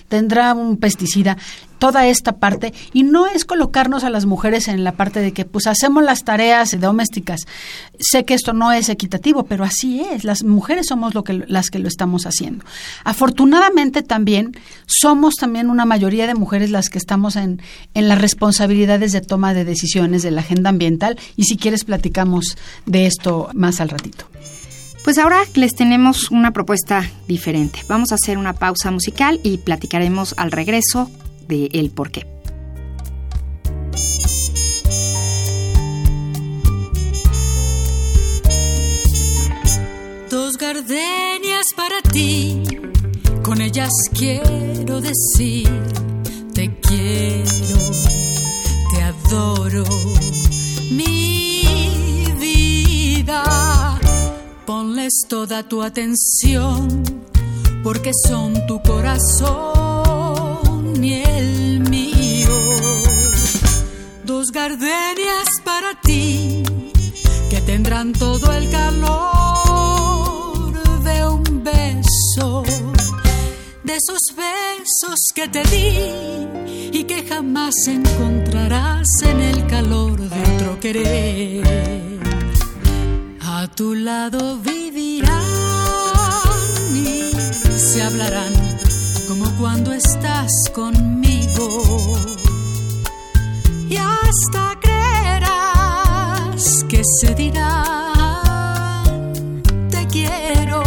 tendrá 0.08 0.54
un 0.54 0.76
pesticida 0.76 1.38
toda 1.80 2.06
esta 2.06 2.37
parte 2.37 2.72
y 2.92 3.02
no 3.02 3.26
es 3.26 3.44
colocarnos 3.44 4.04
a 4.04 4.10
las 4.10 4.26
mujeres 4.26 4.68
en 4.68 4.84
la 4.84 4.92
parte 4.92 5.20
de 5.20 5.32
que 5.32 5.44
pues 5.44 5.66
hacemos 5.66 6.04
las 6.04 6.22
tareas 6.22 6.78
domésticas. 6.78 7.40
Sé 7.99 8.25
que 8.25 8.34
esto 8.34 8.52
no 8.52 8.70
es 8.70 8.88
equitativo, 8.88 9.44
pero 9.44 9.64
así 9.64 10.00
es, 10.00 10.22
las 10.22 10.44
mujeres 10.44 10.87
somos 10.87 11.14
lo 11.14 11.25
que 11.25 11.44
las 11.49 11.70
que 11.70 11.80
lo 11.80 11.88
estamos 11.88 12.26
haciendo. 12.26 12.64
Afortunadamente 13.02 14.02
también 14.02 14.56
somos 14.87 15.34
también 15.34 15.70
una 15.70 15.87
mayoría 15.87 16.28
de 16.28 16.34
mujeres 16.34 16.70
las 16.70 16.88
que 16.90 16.99
estamos 16.99 17.34
en 17.34 17.60
en 17.94 18.08
las 18.08 18.20
responsabilidades 18.20 19.12
de 19.12 19.22
toma 19.22 19.54
de 19.54 19.64
decisiones 19.64 20.22
de 20.22 20.30
la 20.30 20.42
agenda 20.42 20.70
ambiental 20.70 21.18
y 21.34 21.44
si 21.44 21.56
quieres 21.56 21.84
platicamos 21.84 22.56
de 22.87 23.06
esto 23.06 23.49
más 23.54 23.80
al 23.80 23.88
ratito. 23.88 24.26
Pues 25.02 25.16
ahora 25.16 25.40
les 25.54 25.75
tenemos 25.75 26.30
una 26.30 26.52
propuesta 26.52 27.08
diferente. 27.26 27.80
Vamos 27.88 28.12
a 28.12 28.16
hacer 28.16 28.37
una 28.37 28.52
pausa 28.52 28.90
musical 28.90 29.40
y 29.42 29.56
platicaremos 29.56 30.34
al 30.37 30.52
regreso 30.52 31.10
el 31.50 31.90
por 31.90 32.11
qué. 32.11 32.26
Dos 40.30 40.57
gardenias 40.57 41.66
para 41.76 42.00
ti, 42.02 42.62
con 43.42 43.61
ellas 43.61 43.90
quiero 44.16 45.00
decir, 45.00 45.69
te 46.54 46.73
quiero, 46.80 47.78
te 48.92 49.02
adoro, 49.02 49.85
mi 50.92 51.62
vida. 52.38 53.99
Ponles 54.66 55.25
toda 55.28 55.69
tu 55.69 55.83
atención, 55.83 57.02
porque 57.83 58.12
son 58.28 58.54
tu 58.69 58.80
corazón 58.83 59.89
ni 61.00 61.14
el 61.14 61.80
mío. 61.88 62.57
Dos 64.25 64.52
gardenias 64.52 65.49
para 65.64 65.99
ti 66.00 66.62
que 67.49 67.61
tendrán 67.62 68.12
todo 68.12 68.52
el 68.52 68.71
calor 68.71 69.12
de 71.02 71.26
un 71.26 71.64
beso, 71.64 72.62
de 73.83 73.97
esos 73.97 74.21
besos 74.37 75.19
que 75.35 75.49
te 75.49 75.62
di 75.75 76.99
y 76.99 77.04
que 77.04 77.26
jamás 77.26 77.75
encontrarás 77.87 79.09
en 79.23 79.40
el 79.40 79.66
calor 79.66 80.21
de 80.21 80.40
otro 80.54 80.78
querer. 80.80 82.21
A 83.40 83.66
tu 83.69 83.95
lado 83.95 84.59
vivirán 84.59 85.40
y 86.95 87.33
se 87.78 88.02
hablarán 88.02 88.59
cuando 89.60 89.92
estás 89.92 90.50
conmigo. 90.74 92.16
Y 93.90 93.96
hasta 93.96 94.78
creerás 94.80 96.62
que 96.88 97.02
se 97.20 97.34
dirá 97.34 99.02
te 99.90 100.06
quiero. 100.06 100.82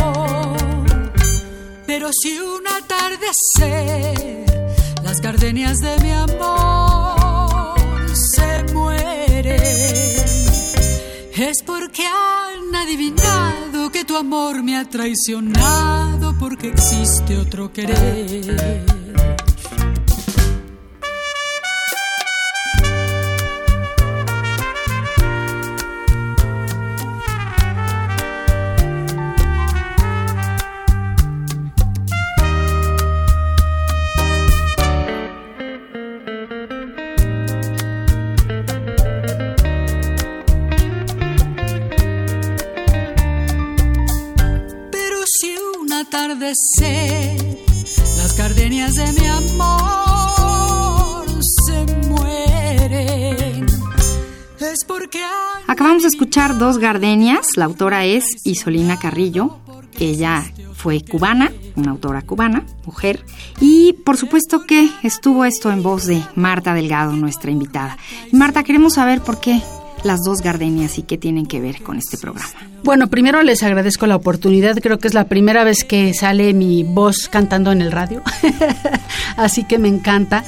Pero 1.86 2.10
si 2.12 2.40
un 2.40 2.64
atardecer 2.80 4.46
las 5.04 5.22
gardenias 5.22 5.78
de 5.78 6.00
mi 6.00 6.12
amor 6.12 7.76
se 8.16 8.64
mueren, 8.74 9.62
es 11.36 11.62
porque 11.64 12.08
han 12.08 12.76
adivinado 12.76 13.73
que 13.94 14.04
tu 14.04 14.18
amor 14.18 14.64
me 14.64 14.76
ha 14.76 14.86
traicionado 14.90 16.36
porque 16.40 16.70
existe 16.70 17.38
otro 17.38 17.72
querer. 17.72 19.03
Las 48.18 48.38
gardenias 48.38 48.96
de 48.96 49.14
mi 49.14 49.28
amor 49.28 51.26
se 51.66 51.86
mueren. 52.08 53.66
Es 54.60 54.86
porque 54.86 55.20
Acabamos 55.68 56.04
de 56.04 56.10
escuchar 56.10 56.58
dos 56.58 56.78
gardenias, 56.78 57.48
la 57.56 57.66
autora 57.66 58.06
es 58.06 58.26
Isolina 58.44 59.00
Carrillo, 59.00 59.60
ella 60.00 60.44
fue 60.74 61.02
cubana, 61.02 61.52
una 61.76 61.92
autora 61.92 62.22
cubana, 62.22 62.66
mujer, 62.86 63.26
y 63.60 63.94
por 64.06 64.18
supuesto 64.18 64.66
que 64.66 64.90
estuvo 65.04 65.46
esto 65.46 65.72
en 65.72 65.82
voz 65.82 66.06
de 66.06 66.22
Marta 66.36 66.74
Delgado, 66.74 67.14
nuestra 67.14 67.52
invitada. 67.52 67.98
Marta, 68.32 68.64
queremos 68.64 68.94
saber 68.94 69.22
por 69.22 69.40
qué 69.40 69.62
las 70.04 70.22
dos 70.22 70.42
gardenias 70.42 70.98
y 70.98 71.04
qué 71.04 71.18
tienen 71.18 71.46
que 71.46 71.60
ver 71.60 71.82
con 71.82 71.98
este 71.98 72.18
programa. 72.18 72.50
Bueno, 72.84 73.08
primero 73.08 73.42
les 73.42 73.64
agradezco 73.64 74.08
la 74.08 74.16
oportunidad. 74.16 74.78
Creo 74.82 75.00
que 75.00 75.08
es 75.08 75.14
la 75.14 75.28
primera 75.28 75.64
vez 75.64 75.84
que 75.84 76.14
sale 76.14 76.54
mi 76.54 76.84
voz 76.84 77.30
cantando 77.30 77.72
en 77.72 77.82
el 77.82 77.92
radio, 77.92 78.22
así 79.38 79.64
que 79.64 79.80
me 79.80 79.88
encanta. 79.88 80.44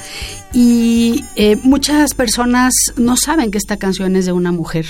Y 0.52 1.24
eh, 1.36 1.56
muchas 1.62 2.14
personas 2.14 2.72
no 2.96 3.16
saben 3.16 3.50
que 3.50 3.58
esta 3.58 3.78
canción 3.78 4.16
es 4.16 4.26
de 4.26 4.32
una 4.32 4.52
mujer, 4.52 4.86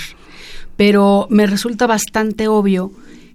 pero 0.75 1.27
me 1.29 1.47
resulta 1.47 1.87
bastante 1.87 2.47
obvio 2.47 2.91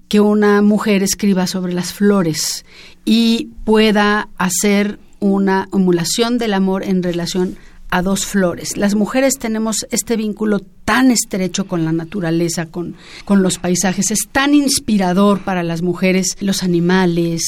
que 0.09 0.21
una 0.21 0.61
mujer 0.61 1.03
escriba 1.03 1.47
sobre 1.47 1.73
las 1.73 1.95
flores 1.95 2.67
y 3.05 3.49
pueda 3.65 4.29
hacer 4.37 4.99
una 5.21 5.69
emulación 5.73 6.37
del 6.37 6.53
amor 6.53 6.83
en 6.83 7.03
relación 7.03 7.57
a 7.57 7.72
dos 8.01 8.25
flores. 8.25 8.79
Las 8.79 8.95
mujeres 8.95 9.35
tenemos 9.39 9.87
este 9.91 10.17
vínculo 10.17 10.61
tan 10.87 11.11
estrecho 11.11 11.67
con 11.67 11.85
la 11.85 11.93
naturaleza, 11.93 12.67
con, 12.67 12.97
con 13.25 13.43
los 13.43 13.59
paisajes. 13.59 14.11
Es 14.11 14.29
tan 14.33 14.55
inspirador 14.55 15.41
para 15.45 15.63
las 15.63 15.83
mujeres 15.83 16.37
los 16.41 16.63
animales, 16.63 17.43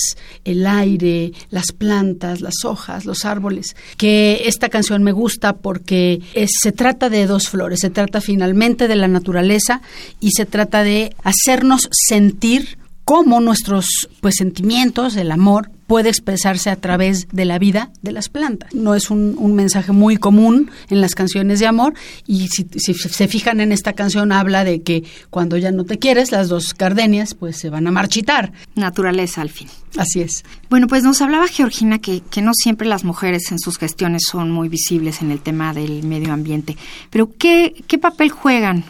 el 0.45 0.67
aire, 0.67 1.33
las 1.51 1.73
plantas, 1.73 2.43
las 2.43 2.65
hojas, 2.65 3.07
los 3.07 3.25
árboles, 3.25 3.75
que 3.97 4.43
esta 4.47 4.69
canción 4.69 5.03
me 5.03 5.13
gusta 5.13 5.57
porque 5.57 6.21
se 6.47 6.73
trata 6.73 7.09
de 7.09 7.27
dos 7.27 7.49
flores. 7.49 7.81
Se 7.81 7.91
trata 7.91 8.21
finalmente 8.21 8.89
de 8.89 8.97
la 8.97 9.09
naturaleza 9.09 9.81
y 10.21 10.33
se 10.33 10.45
trata 10.45 10.83
de 10.83 11.17
hacernos 11.23 11.89
sentir 11.91 12.79
cómo 13.05 13.41
nuestros 13.41 13.87
pues 14.21 14.37
sentimientos, 14.37 15.17
el 15.17 15.31
amor, 15.31 15.71
puede 15.87 16.09
expresarse 16.09 16.71
a 16.71 16.76
través 16.76 17.29
de 17.33 17.45
la 17.45 17.59
vida 17.59 17.91
de 18.03 18.12
las 18.12 18.29
plantas. 18.29 18.75
No 18.75 18.95
es 18.95 19.11
un, 19.11 19.55
mensaje 19.55 19.93
muy 19.93 20.17
común 20.17 20.71
en 20.91 21.00
las 21.00 21.14
canciones 21.14 21.61
de 21.61 21.67
amor 21.67 21.95
y 22.26 22.49
si, 22.49 22.67
se 22.75 23.29
fijan 23.29 23.61
en 23.61 23.73
esta 23.73 23.93
canción 23.93 24.33
habla 24.33 24.64
de 24.64 24.83
que 24.83 25.05
cuando 25.31 25.57
ya 25.57 25.71
no 25.71 25.85
te 25.85 25.99
quieres, 25.99 26.33
las 26.33 26.49
dos 26.49 26.75
cardenias 26.75 27.35
pues 27.35 27.57
se 27.57 27.71
van 27.71 27.87
a 27.87 27.93
marchitar. 27.93 28.53
Naturaleza 28.75 29.43
al 29.43 29.50
fin. 29.50 29.69
Así 29.97 30.21
es. 30.21 30.45
Bueno, 30.71 30.88
pues 30.88 31.05
nos 31.05 31.23
hablaba 31.23 31.47
Georgina 31.47 32.00
que, 32.00 32.21
que 32.21 32.43
no 32.43 32.53
siempre 32.55 32.88
las 32.88 33.05
mujeres 33.05 33.53
en 33.53 33.59
sus 33.61 33.79
gestiones 33.79 34.23
son 34.29 34.50
muy 34.50 34.69
visibles 34.69 35.23
en 35.23 35.31
el 35.31 35.41
tema 35.41 35.73
del 35.73 36.03
medio 36.05 36.33
ambiente, 36.33 36.76
pero 37.11 37.31
¿qué, 37.38 37.85
qué 37.87 37.99
papel 37.99 38.31
juegan 38.31 38.85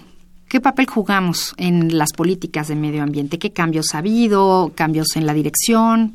¿Qué 0.55 0.61
papel 0.61 0.87
jugamos 0.87 1.53
en 1.57 1.99
las 1.99 2.13
políticas 2.13 2.69
de 2.69 2.77
medio 2.77 3.03
ambiente? 3.03 3.41
¿Qué 3.41 3.53
cambios 3.53 3.93
ha 3.93 3.99
habido? 3.99 4.71
¿Cambios 4.77 5.17
en 5.17 5.27
la 5.27 5.35
dirección? 5.35 6.15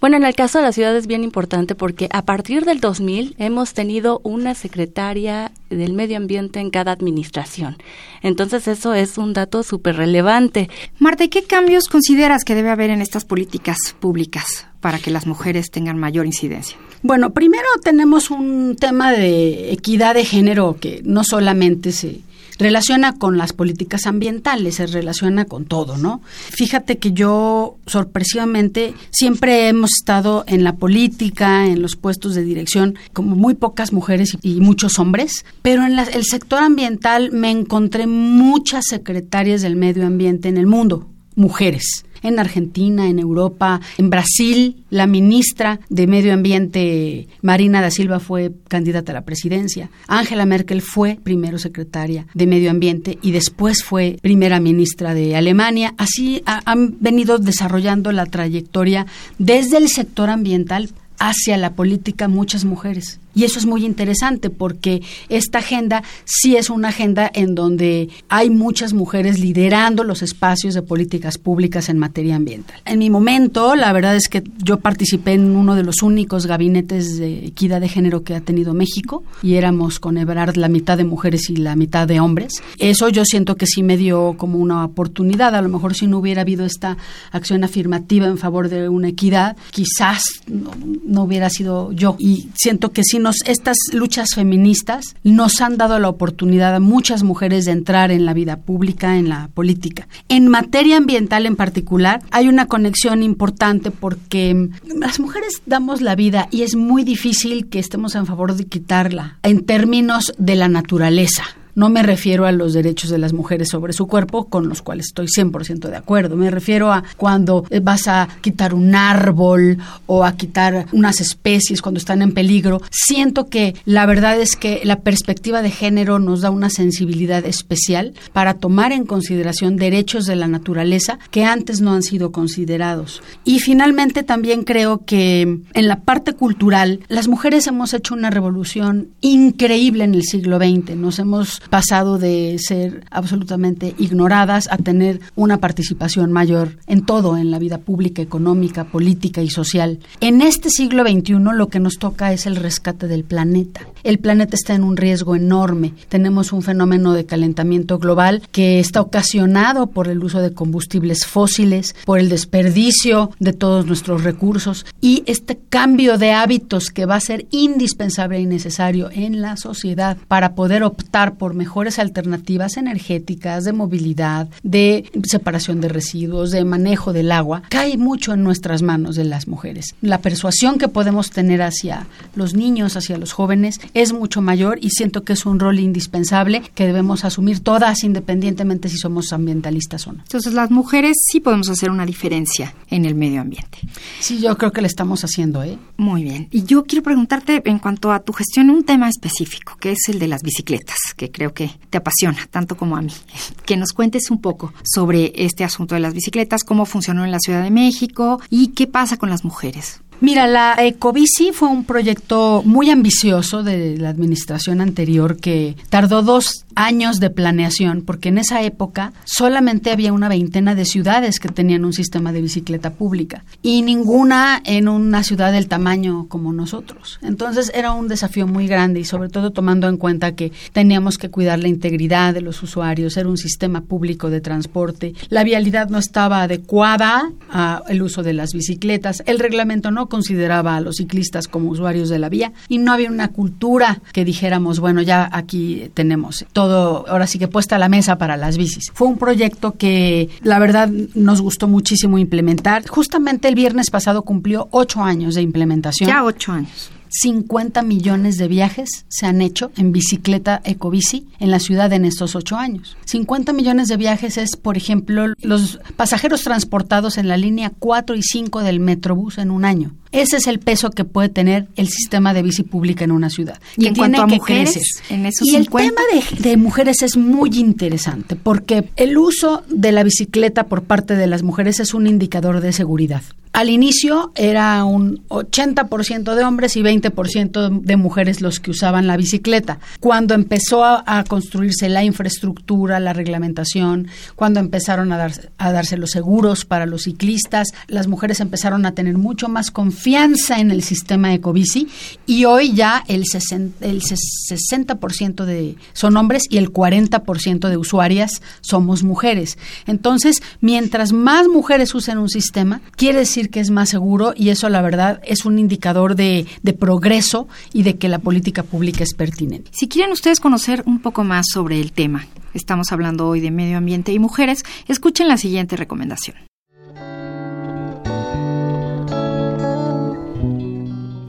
Bueno, 0.00 0.16
en 0.16 0.24
el 0.24 0.34
caso 0.34 0.58
de 0.58 0.64
la 0.64 0.72
ciudad 0.72 0.96
es 0.96 1.06
bien 1.06 1.24
importante 1.24 1.74
porque 1.74 2.08
a 2.12 2.22
partir 2.22 2.64
del 2.64 2.80
2000 2.80 3.34
hemos 3.38 3.74
tenido 3.74 4.20
una 4.24 4.54
secretaria 4.54 5.52
del 5.70 5.92
medio 5.92 6.16
ambiente 6.16 6.60
en 6.60 6.70
cada 6.70 6.92
administración. 6.92 7.76
Entonces 8.22 8.68
eso 8.68 8.94
es 8.94 9.18
un 9.18 9.32
dato 9.32 9.62
súper 9.62 9.96
relevante. 9.96 10.68
Marta, 10.98 11.24
¿y 11.24 11.28
qué 11.28 11.44
cambios 11.44 11.88
consideras 11.88 12.44
que 12.44 12.54
debe 12.54 12.70
haber 12.70 12.90
en 12.90 13.00
estas 13.00 13.24
políticas 13.24 13.76
públicas 13.98 14.66
para 14.80 14.98
que 14.98 15.10
las 15.10 15.26
mujeres 15.26 15.70
tengan 15.70 15.98
mayor 15.98 16.26
incidencia? 16.26 16.76
Bueno, 17.02 17.30
primero 17.30 17.68
tenemos 17.82 18.30
un 18.30 18.76
tema 18.78 19.12
de 19.12 19.72
equidad 19.72 20.14
de 20.14 20.24
género 20.24 20.76
que 20.80 21.02
no 21.04 21.22
solamente 21.24 21.92
se 21.92 22.20
relaciona 22.58 23.14
con 23.16 23.38
las 23.38 23.52
políticas 23.52 24.06
ambientales, 24.06 24.76
se 24.76 24.86
relaciona 24.86 25.44
con 25.44 25.64
todo, 25.64 25.96
¿no? 25.96 26.20
Fíjate 26.50 26.98
que 26.98 27.12
yo, 27.12 27.76
sorpresivamente, 27.86 28.94
siempre 29.10 29.68
hemos 29.68 29.90
estado 29.98 30.44
en 30.46 30.64
la 30.64 30.76
política, 30.76 31.66
en 31.66 31.82
los 31.82 31.96
puestos 31.96 32.34
de 32.34 32.42
dirección, 32.42 32.96
como 33.12 33.36
muy 33.36 33.54
pocas 33.54 33.92
mujeres 33.92 34.36
y, 34.42 34.60
muchos 34.60 34.98
hombres, 34.98 35.44
pero 35.62 35.84
en 35.84 35.98
el 35.98 36.24
sector 36.24 36.62
ambiental 36.62 37.30
me 37.32 37.50
encontré 37.50 38.06
muchas 38.06 38.84
secretarias 38.88 39.62
del 39.62 39.76
medio 39.76 40.06
ambiente 40.06 40.48
en 40.48 40.56
el 40.56 40.66
mundo, 40.66 41.08
mujeres 41.34 42.04
en 42.24 42.38
Argentina, 42.38 43.06
en 43.06 43.20
Europa, 43.20 43.80
en 43.98 44.10
Brasil. 44.10 44.82
La 44.90 45.06
ministra 45.06 45.78
de 45.88 46.06
Medio 46.06 46.32
Ambiente, 46.32 47.28
Marina 47.42 47.80
da 47.80 47.90
Silva, 47.90 48.18
fue 48.18 48.52
candidata 48.68 49.12
a 49.12 49.14
la 49.14 49.24
presidencia. 49.24 49.90
Angela 50.08 50.46
Merkel 50.46 50.82
fue 50.82 51.18
primero 51.22 51.58
secretaria 51.58 52.26
de 52.34 52.46
Medio 52.46 52.70
Ambiente 52.70 53.18
y 53.22 53.30
después 53.30 53.84
fue 53.84 54.16
primera 54.22 54.58
ministra 54.58 55.14
de 55.14 55.36
Alemania. 55.36 55.94
Así 55.98 56.42
han 56.46 56.96
venido 57.00 57.38
desarrollando 57.38 58.10
la 58.10 58.26
trayectoria 58.26 59.06
desde 59.38 59.76
el 59.76 59.88
sector 59.88 60.30
ambiental 60.30 60.90
hacia 61.18 61.56
la 61.56 61.74
política 61.74 62.26
muchas 62.28 62.64
mujeres. 62.64 63.20
Y 63.34 63.44
eso 63.44 63.58
es 63.58 63.66
muy 63.66 63.84
interesante 63.84 64.50
porque 64.50 65.02
esta 65.28 65.58
agenda 65.58 66.02
sí 66.24 66.56
es 66.56 66.70
una 66.70 66.88
agenda 66.88 67.30
en 67.34 67.54
donde 67.54 68.08
hay 68.28 68.50
muchas 68.50 68.92
mujeres 68.92 69.38
liderando 69.38 70.04
los 70.04 70.22
espacios 70.22 70.74
de 70.74 70.82
políticas 70.82 71.38
públicas 71.38 71.88
en 71.88 71.98
materia 71.98 72.36
ambiental. 72.36 72.80
En 72.84 72.98
mi 72.98 73.10
momento, 73.10 73.74
la 73.74 73.92
verdad 73.92 74.16
es 74.16 74.28
que 74.28 74.42
yo 74.62 74.78
participé 74.78 75.32
en 75.32 75.56
uno 75.56 75.74
de 75.74 75.82
los 75.82 76.02
únicos 76.02 76.46
gabinetes 76.46 77.18
de 77.18 77.46
equidad 77.46 77.80
de 77.80 77.88
género 77.88 78.22
que 78.22 78.34
ha 78.34 78.40
tenido 78.40 78.74
México 78.74 79.24
y 79.42 79.54
éramos 79.54 79.98
con 79.98 80.16
Ebrard 80.16 80.56
la 80.56 80.68
mitad 80.68 80.96
de 80.96 81.04
mujeres 81.04 81.50
y 81.50 81.56
la 81.56 81.76
mitad 81.76 82.06
de 82.06 82.20
hombres. 82.20 82.62
Eso 82.78 83.08
yo 83.08 83.24
siento 83.24 83.56
que 83.56 83.66
sí 83.66 83.82
me 83.82 83.96
dio 83.96 84.34
como 84.36 84.58
una 84.58 84.84
oportunidad. 84.84 85.54
A 85.54 85.62
lo 85.62 85.68
mejor 85.68 85.94
si 85.94 86.06
no 86.06 86.18
hubiera 86.18 86.42
habido 86.42 86.64
esta 86.64 86.96
acción 87.32 87.64
afirmativa 87.64 88.26
en 88.26 88.38
favor 88.38 88.68
de 88.68 88.88
una 88.88 89.08
equidad, 89.08 89.56
quizás 89.70 90.22
no, 90.46 90.70
no 91.04 91.24
hubiera 91.24 91.50
sido 91.50 91.92
yo. 91.92 92.16
Y 92.18 92.48
siento 92.54 92.92
que 92.92 93.02
sí 93.04 93.18
estas 93.46 93.76
luchas 93.92 94.28
feministas 94.34 95.16
nos 95.22 95.60
han 95.60 95.76
dado 95.76 95.98
la 95.98 96.08
oportunidad 96.08 96.74
a 96.74 96.80
muchas 96.80 97.22
mujeres 97.22 97.64
de 97.64 97.72
entrar 97.72 98.10
en 98.10 98.24
la 98.24 98.34
vida 98.34 98.56
pública, 98.56 99.16
en 99.16 99.28
la 99.28 99.48
política. 99.54 100.08
En 100.28 100.48
materia 100.48 100.96
ambiental 100.96 101.46
en 101.46 101.56
particular, 101.56 102.22
hay 102.30 102.48
una 102.48 102.66
conexión 102.66 103.22
importante 103.22 103.90
porque 103.90 104.68
las 104.96 105.20
mujeres 105.20 105.62
damos 105.66 106.00
la 106.00 106.14
vida 106.14 106.48
y 106.50 106.62
es 106.62 106.76
muy 106.76 107.04
difícil 107.04 107.68
que 107.68 107.78
estemos 107.78 108.14
en 108.14 108.26
favor 108.26 108.54
de 108.54 108.66
quitarla 108.66 109.38
en 109.42 109.64
términos 109.64 110.32
de 110.38 110.56
la 110.56 110.68
naturaleza. 110.68 111.44
No 111.74 111.88
me 111.88 112.02
refiero 112.02 112.46
a 112.46 112.52
los 112.52 112.72
derechos 112.72 113.10
de 113.10 113.18
las 113.18 113.32
mujeres 113.32 113.68
sobre 113.68 113.92
su 113.92 114.06
cuerpo, 114.06 114.44
con 114.44 114.68
los 114.68 114.82
cuales 114.82 115.06
estoy 115.06 115.26
100% 115.26 115.88
de 115.88 115.96
acuerdo. 115.96 116.36
Me 116.36 116.50
refiero 116.50 116.92
a 116.92 117.04
cuando 117.16 117.66
vas 117.82 118.08
a 118.08 118.28
quitar 118.40 118.74
un 118.74 118.94
árbol 118.94 119.78
o 120.06 120.24
a 120.24 120.36
quitar 120.36 120.86
unas 120.92 121.20
especies 121.20 121.82
cuando 121.82 121.98
están 121.98 122.22
en 122.22 122.32
peligro. 122.32 122.80
Siento 122.90 123.48
que 123.48 123.74
la 123.84 124.06
verdad 124.06 124.40
es 124.40 124.56
que 124.56 124.80
la 124.84 125.00
perspectiva 125.00 125.62
de 125.62 125.70
género 125.70 126.18
nos 126.18 126.42
da 126.42 126.50
una 126.50 126.70
sensibilidad 126.70 127.44
especial 127.44 128.14
para 128.32 128.54
tomar 128.54 128.92
en 128.92 129.04
consideración 129.04 129.76
derechos 129.76 130.26
de 130.26 130.36
la 130.36 130.48
naturaleza 130.48 131.18
que 131.30 131.44
antes 131.44 131.80
no 131.80 131.92
han 131.92 132.02
sido 132.02 132.32
considerados. 132.32 133.22
Y 133.44 133.58
finalmente 133.60 134.22
también 134.22 134.64
creo 134.64 135.04
que 135.04 135.42
en 135.42 135.88
la 135.88 136.00
parte 136.00 136.34
cultural 136.34 137.00
las 137.08 137.28
mujeres 137.28 137.66
hemos 137.66 137.94
hecho 137.94 138.14
una 138.14 138.30
revolución 138.30 139.08
increíble 139.20 140.04
en 140.04 140.14
el 140.14 140.22
siglo 140.22 140.58
XX. 140.58 140.96
Nos 140.96 141.18
hemos 141.18 141.62
pasado 141.70 142.18
de 142.18 142.56
ser 142.58 143.04
absolutamente 143.10 143.94
ignoradas 143.98 144.68
a 144.70 144.78
tener 144.78 145.20
una 145.36 145.58
participación 145.58 146.32
mayor 146.32 146.76
en 146.86 147.04
todo, 147.04 147.36
en 147.36 147.50
la 147.50 147.58
vida 147.58 147.78
pública, 147.78 148.22
económica, 148.22 148.84
política 148.84 149.42
y 149.42 149.50
social. 149.50 149.98
En 150.20 150.42
este 150.42 150.70
siglo 150.70 151.02
XXI 151.02 151.34
lo 151.52 151.68
que 151.68 151.80
nos 151.80 151.98
toca 151.98 152.32
es 152.32 152.46
el 152.46 152.56
rescate 152.56 153.08
del 153.08 153.24
planeta. 153.24 153.82
El 154.02 154.18
planeta 154.18 154.56
está 154.56 154.74
en 154.74 154.84
un 154.84 154.96
riesgo 154.96 155.36
enorme. 155.36 155.94
Tenemos 156.08 156.52
un 156.52 156.62
fenómeno 156.62 157.12
de 157.12 157.26
calentamiento 157.26 157.98
global 157.98 158.42
que 158.52 158.80
está 158.80 159.00
ocasionado 159.00 159.88
por 159.88 160.08
el 160.08 160.22
uso 160.22 160.40
de 160.40 160.52
combustibles 160.52 161.26
fósiles, 161.26 161.94
por 162.04 162.18
el 162.18 162.28
desperdicio 162.28 163.30
de 163.38 163.52
todos 163.52 163.86
nuestros 163.86 164.24
recursos 164.24 164.86
y 165.00 165.22
este 165.26 165.58
cambio 165.68 166.18
de 166.18 166.32
hábitos 166.32 166.90
que 166.90 167.06
va 167.06 167.16
a 167.16 167.20
ser 167.20 167.46
indispensable 167.50 168.40
y 168.40 168.46
necesario 168.46 169.10
en 169.12 169.40
la 169.40 169.56
sociedad 169.56 170.16
para 170.28 170.54
poder 170.54 170.82
optar 170.82 171.36
por 171.36 171.53
mejores 171.54 171.98
alternativas 171.98 172.76
energéticas, 172.76 173.64
de 173.64 173.72
movilidad, 173.72 174.48
de 174.62 175.10
separación 175.24 175.80
de 175.80 175.88
residuos, 175.88 176.50
de 176.50 176.64
manejo 176.64 177.12
del 177.12 177.32
agua, 177.32 177.62
cae 177.68 177.96
mucho 177.96 178.34
en 178.34 178.42
nuestras 178.42 178.82
manos 178.82 179.16
de 179.16 179.24
las 179.24 179.48
mujeres. 179.48 179.94
La 180.00 180.18
persuasión 180.18 180.78
que 180.78 180.88
podemos 180.88 181.30
tener 181.30 181.62
hacia 181.62 182.06
los 182.34 182.54
niños, 182.54 182.96
hacia 182.96 183.18
los 183.18 183.32
jóvenes, 183.32 183.80
es 183.94 184.12
mucho 184.12 184.42
mayor 184.42 184.78
y 184.80 184.90
siento 184.90 185.24
que 185.24 185.34
es 185.34 185.46
un 185.46 185.60
rol 185.60 185.78
indispensable 185.78 186.62
que 186.74 186.86
debemos 186.86 187.24
asumir 187.24 187.60
todas 187.60 188.04
independientemente 188.04 188.88
si 188.88 188.98
somos 188.98 189.32
ambientalistas 189.32 190.06
o 190.06 190.12
no. 190.12 190.20
Entonces 190.20 190.54
las 190.54 190.70
mujeres 190.70 191.16
sí 191.30 191.40
podemos 191.40 191.68
hacer 191.68 191.90
una 191.90 192.06
diferencia 192.06 192.74
en 192.90 193.04
el 193.04 193.14
medio 193.14 193.40
ambiente. 193.40 193.78
Sí, 194.20 194.40
yo 194.40 194.56
creo 194.56 194.72
que 194.72 194.80
le 194.80 194.86
estamos 194.86 195.22
haciendo, 195.24 195.62
¿eh? 195.62 195.78
Muy 195.96 196.24
bien. 196.24 196.48
Y 196.50 196.64
yo 196.64 196.84
quiero 196.84 197.02
preguntarte 197.02 197.62
en 197.64 197.78
cuanto 197.78 198.12
a 198.12 198.20
tu 198.20 198.32
gestión 198.32 198.70
un 198.70 198.84
tema 198.84 199.08
específico, 199.08 199.76
que 199.78 199.92
es 199.92 200.08
el 200.08 200.18
de 200.18 200.28
las 200.28 200.42
bicicletas, 200.42 200.96
que 201.16 201.30
creo 201.30 201.43
que 201.52 201.70
te 201.90 201.98
apasiona 201.98 202.48
tanto 202.50 202.76
como 202.76 202.96
a 202.96 203.02
mí. 203.02 203.12
Que 203.64 203.76
nos 203.76 203.92
cuentes 203.92 204.30
un 204.30 204.40
poco 204.40 204.74
sobre 204.84 205.32
este 205.34 205.64
asunto 205.64 205.94
de 205.94 206.00
las 206.00 206.12
bicicletas, 206.12 206.64
cómo 206.64 206.84
funcionó 206.84 207.24
en 207.24 207.30
la 207.30 207.38
Ciudad 207.40 207.62
de 207.62 207.70
México 207.70 208.40
y 208.50 208.68
qué 208.68 208.86
pasa 208.86 209.16
con 209.16 209.30
las 209.30 209.42
mujeres. 209.42 210.00
Mira, 210.20 210.46
la 210.46 210.76
Ecobici 210.78 211.52
fue 211.52 211.68
un 211.68 211.84
proyecto 211.84 212.62
muy 212.64 212.90
ambicioso 212.90 213.62
de 213.62 213.98
la 213.98 214.10
administración 214.10 214.80
anterior 214.80 215.36
que 215.36 215.76
tardó 215.90 216.22
dos 216.22 216.63
años 216.76 217.20
de 217.20 217.30
planeación, 217.30 218.02
porque 218.02 218.28
en 218.28 218.38
esa 218.38 218.62
época 218.62 219.12
solamente 219.24 219.90
había 219.90 220.12
una 220.12 220.28
veintena 220.28 220.74
de 220.74 220.84
ciudades 220.84 221.40
que 221.40 221.48
tenían 221.48 221.84
un 221.84 221.92
sistema 221.92 222.32
de 222.32 222.42
bicicleta 222.42 222.92
pública 222.92 223.44
y 223.62 223.82
ninguna 223.82 224.60
en 224.64 224.88
una 224.88 225.22
ciudad 225.22 225.52
del 225.52 225.68
tamaño 225.68 226.26
como 226.28 226.52
nosotros. 226.52 227.18
Entonces 227.22 227.70
era 227.74 227.92
un 227.92 228.08
desafío 228.08 228.46
muy 228.46 228.66
grande 228.66 229.00
y 229.00 229.04
sobre 229.04 229.28
todo 229.28 229.50
tomando 229.50 229.88
en 229.88 229.96
cuenta 229.96 230.34
que 230.34 230.52
teníamos 230.72 231.18
que 231.18 231.30
cuidar 231.30 231.58
la 231.58 231.68
integridad 231.68 232.34
de 232.34 232.40
los 232.40 232.62
usuarios, 232.62 233.16
era 233.16 233.28
un 233.28 233.38
sistema 233.38 233.82
público 233.82 234.30
de 234.30 234.40
transporte, 234.40 235.14
la 235.28 235.44
vialidad 235.44 235.88
no 235.88 235.98
estaba 235.98 236.42
adecuada 236.42 237.30
al 237.50 238.02
uso 238.02 238.22
de 238.22 238.32
las 238.32 238.52
bicicletas, 238.52 239.22
el 239.26 239.38
reglamento 239.38 239.90
no 239.90 240.08
consideraba 240.08 240.76
a 240.76 240.80
los 240.80 240.96
ciclistas 240.96 241.48
como 241.48 241.70
usuarios 241.70 242.08
de 242.08 242.18
la 242.18 242.28
vía 242.28 242.52
y 242.68 242.78
no 242.78 242.92
había 242.92 243.10
una 243.10 243.28
cultura 243.28 244.00
que 244.12 244.24
dijéramos, 244.24 244.80
bueno, 244.80 245.02
ya 245.02 245.28
aquí 245.32 245.90
tenemos 245.94 246.44
todo, 246.52 246.63
ahora 246.72 247.26
sí 247.26 247.38
que 247.38 247.48
puesta 247.48 247.76
a 247.76 247.78
la 247.78 247.88
mesa 247.88 248.18
para 248.18 248.36
las 248.36 248.56
bicis. 248.56 248.90
Fue 248.92 249.08
un 249.08 249.18
proyecto 249.18 249.72
que 249.72 250.28
la 250.42 250.58
verdad 250.58 250.88
nos 251.14 251.40
gustó 251.40 251.68
muchísimo 251.68 252.18
implementar. 252.18 252.86
Justamente 252.86 253.48
el 253.48 253.54
viernes 253.54 253.90
pasado 253.90 254.22
cumplió 254.22 254.68
ocho 254.70 255.02
años 255.02 255.34
de 255.34 255.42
implementación. 255.42 256.08
Ya 256.08 256.24
ocho 256.24 256.52
años. 256.52 256.90
50 257.16 257.82
millones 257.82 258.38
de 258.38 258.48
viajes 258.48 259.06
se 259.08 259.26
han 259.26 259.40
hecho 259.40 259.70
en 259.76 259.92
bicicleta 259.92 260.60
ecobici 260.64 261.28
en 261.38 261.52
la 261.52 261.60
ciudad 261.60 261.92
en 261.92 262.04
estos 262.04 262.34
ocho 262.34 262.56
años. 262.56 262.96
50 263.04 263.52
millones 263.52 263.86
de 263.86 263.96
viajes 263.96 264.36
es, 264.36 264.56
por 264.56 264.76
ejemplo, 264.76 265.26
los 265.40 265.78
pasajeros 265.96 266.42
transportados 266.42 267.16
en 267.16 267.28
la 267.28 267.36
línea 267.36 267.70
4 267.78 268.16
y 268.16 268.22
5 268.22 268.62
del 268.62 268.80
Metrobús 268.80 269.38
en 269.38 269.52
un 269.52 269.64
año. 269.64 269.92
Ese 270.14 270.36
es 270.36 270.46
el 270.46 270.60
peso 270.60 270.90
que 270.90 271.04
puede 271.04 271.28
tener 271.28 271.66
el 271.74 271.88
sistema 271.88 272.32
de 272.34 272.42
bici 272.42 272.62
pública 272.62 273.04
en 273.04 273.10
una 273.10 273.30
ciudad. 273.30 273.58
Y 273.76 273.86
en 273.86 273.96
cuanto 273.96 274.22
a 274.22 274.26
mujeres, 274.28 274.72
crecer. 274.72 274.82
en 275.10 275.26
esos 275.26 275.44
y 275.44 275.56
el 275.56 275.64
50. 275.64 275.92
tema 275.92 276.02
de, 276.12 276.50
de 276.50 276.56
mujeres 276.56 277.02
es 277.02 277.16
muy 277.16 277.50
interesante 277.58 278.36
porque 278.36 278.88
el 278.94 279.18
uso 279.18 279.64
de 279.68 279.90
la 279.90 280.04
bicicleta 280.04 280.68
por 280.68 280.84
parte 280.84 281.16
de 281.16 281.26
las 281.26 281.42
mujeres 281.42 281.80
es 281.80 281.94
un 281.94 282.06
indicador 282.06 282.60
de 282.60 282.72
seguridad. 282.72 283.22
Al 283.52 283.70
inicio 283.70 284.32
era 284.34 284.84
un 284.84 285.22
80% 285.28 286.34
de 286.34 286.42
hombres 286.42 286.76
y 286.76 286.82
20% 286.82 287.82
de 287.82 287.96
mujeres 287.96 288.40
los 288.40 288.58
que 288.58 288.72
usaban 288.72 289.06
la 289.06 289.16
bicicleta. 289.16 289.78
Cuando 290.00 290.34
empezó 290.34 290.84
a, 290.84 291.04
a 291.06 291.22
construirse 291.22 291.88
la 291.88 292.02
infraestructura, 292.02 292.98
la 292.98 293.12
reglamentación, 293.12 294.08
cuando 294.34 294.58
empezaron 294.58 295.12
a, 295.12 295.18
dar, 295.18 295.32
a 295.58 295.70
darse 295.70 295.96
los 295.96 296.10
seguros 296.10 296.64
para 296.64 296.84
los 296.84 297.04
ciclistas, 297.04 297.68
las 297.86 298.08
mujeres 298.08 298.40
empezaron 298.40 298.86
a 298.86 298.92
tener 298.92 299.18
mucho 299.18 299.48
más 299.48 299.70
confianza 299.70 300.03
en 300.06 300.70
el 300.70 300.82
sistema 300.82 301.32
Ecobici 301.32 301.88
y 302.26 302.44
hoy 302.44 302.74
ya 302.74 303.02
el, 303.08 303.24
60, 303.24 303.86
el 303.86 304.02
60% 304.02 305.44
de 305.44 305.76
son 305.94 306.16
hombres 306.16 306.42
y 306.50 306.58
el 306.58 306.70
40% 306.70 307.68
de 307.68 307.76
usuarias 307.76 308.42
somos 308.60 309.02
mujeres. 309.02 309.56
Entonces, 309.86 310.42
mientras 310.60 311.12
más 311.12 311.48
mujeres 311.48 311.94
usen 311.94 312.18
un 312.18 312.28
sistema, 312.28 312.82
quiere 312.96 313.20
decir 313.20 313.48
que 313.48 313.60
es 313.60 313.70
más 313.70 313.88
seguro 313.88 314.34
y 314.36 314.50
eso 314.50 314.68
la 314.68 314.82
verdad 314.82 315.20
es 315.24 315.46
un 315.46 315.58
indicador 315.58 316.16
de, 316.16 316.46
de 316.62 316.72
progreso 316.74 317.48
y 317.72 317.82
de 317.82 317.96
que 317.96 318.08
la 318.08 318.18
política 318.18 318.62
pública 318.62 319.04
es 319.04 319.14
pertinente. 319.14 319.70
Si 319.72 319.88
quieren 319.88 320.12
ustedes 320.12 320.38
conocer 320.38 320.82
un 320.86 321.00
poco 321.00 321.24
más 321.24 321.46
sobre 321.50 321.80
el 321.80 321.92
tema, 321.92 322.26
estamos 322.52 322.92
hablando 322.92 323.26
hoy 323.26 323.40
de 323.40 323.50
medio 323.50 323.78
ambiente 323.78 324.12
y 324.12 324.18
mujeres, 324.18 324.64
escuchen 324.86 325.28
la 325.28 325.38
siguiente 325.38 325.76
recomendación. 325.76 326.36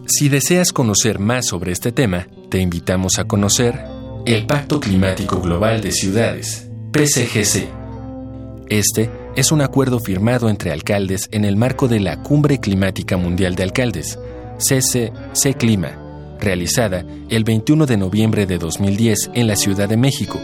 Si 0.07 0.29
deseas 0.29 0.71
conocer 0.71 1.17
más 1.17 1.47
sobre 1.47 1.71
este 1.71 1.91
tema, 1.91 2.27
te 2.49 2.59
invitamos 2.59 3.17
a 3.17 3.25
conocer 3.25 3.85
el 4.27 4.45
Pacto 4.45 4.79
Climático 4.79 5.41
Global 5.41 5.81
de 5.81 5.91
Ciudades, 5.91 6.69
PCGC. 6.91 7.67
Este 8.69 9.09
es 9.35 9.51
un 9.51 9.61
acuerdo 9.61 9.99
firmado 9.99 10.47
entre 10.49 10.71
alcaldes 10.71 11.27
en 11.31 11.43
el 11.43 11.57
marco 11.57 11.87
de 11.87 11.99
la 11.99 12.21
Cumbre 12.21 12.59
Climática 12.59 13.17
Mundial 13.17 13.55
de 13.55 13.63
Alcaldes, 13.63 14.19
CCC 14.59 15.57
Clima, 15.57 16.37
realizada 16.39 17.03
el 17.29 17.43
21 17.43 17.87
de 17.87 17.97
noviembre 17.97 18.45
de 18.45 18.59
2010 18.59 19.31
en 19.33 19.47
la 19.47 19.55
Ciudad 19.55 19.89
de 19.89 19.97
México, 19.97 20.39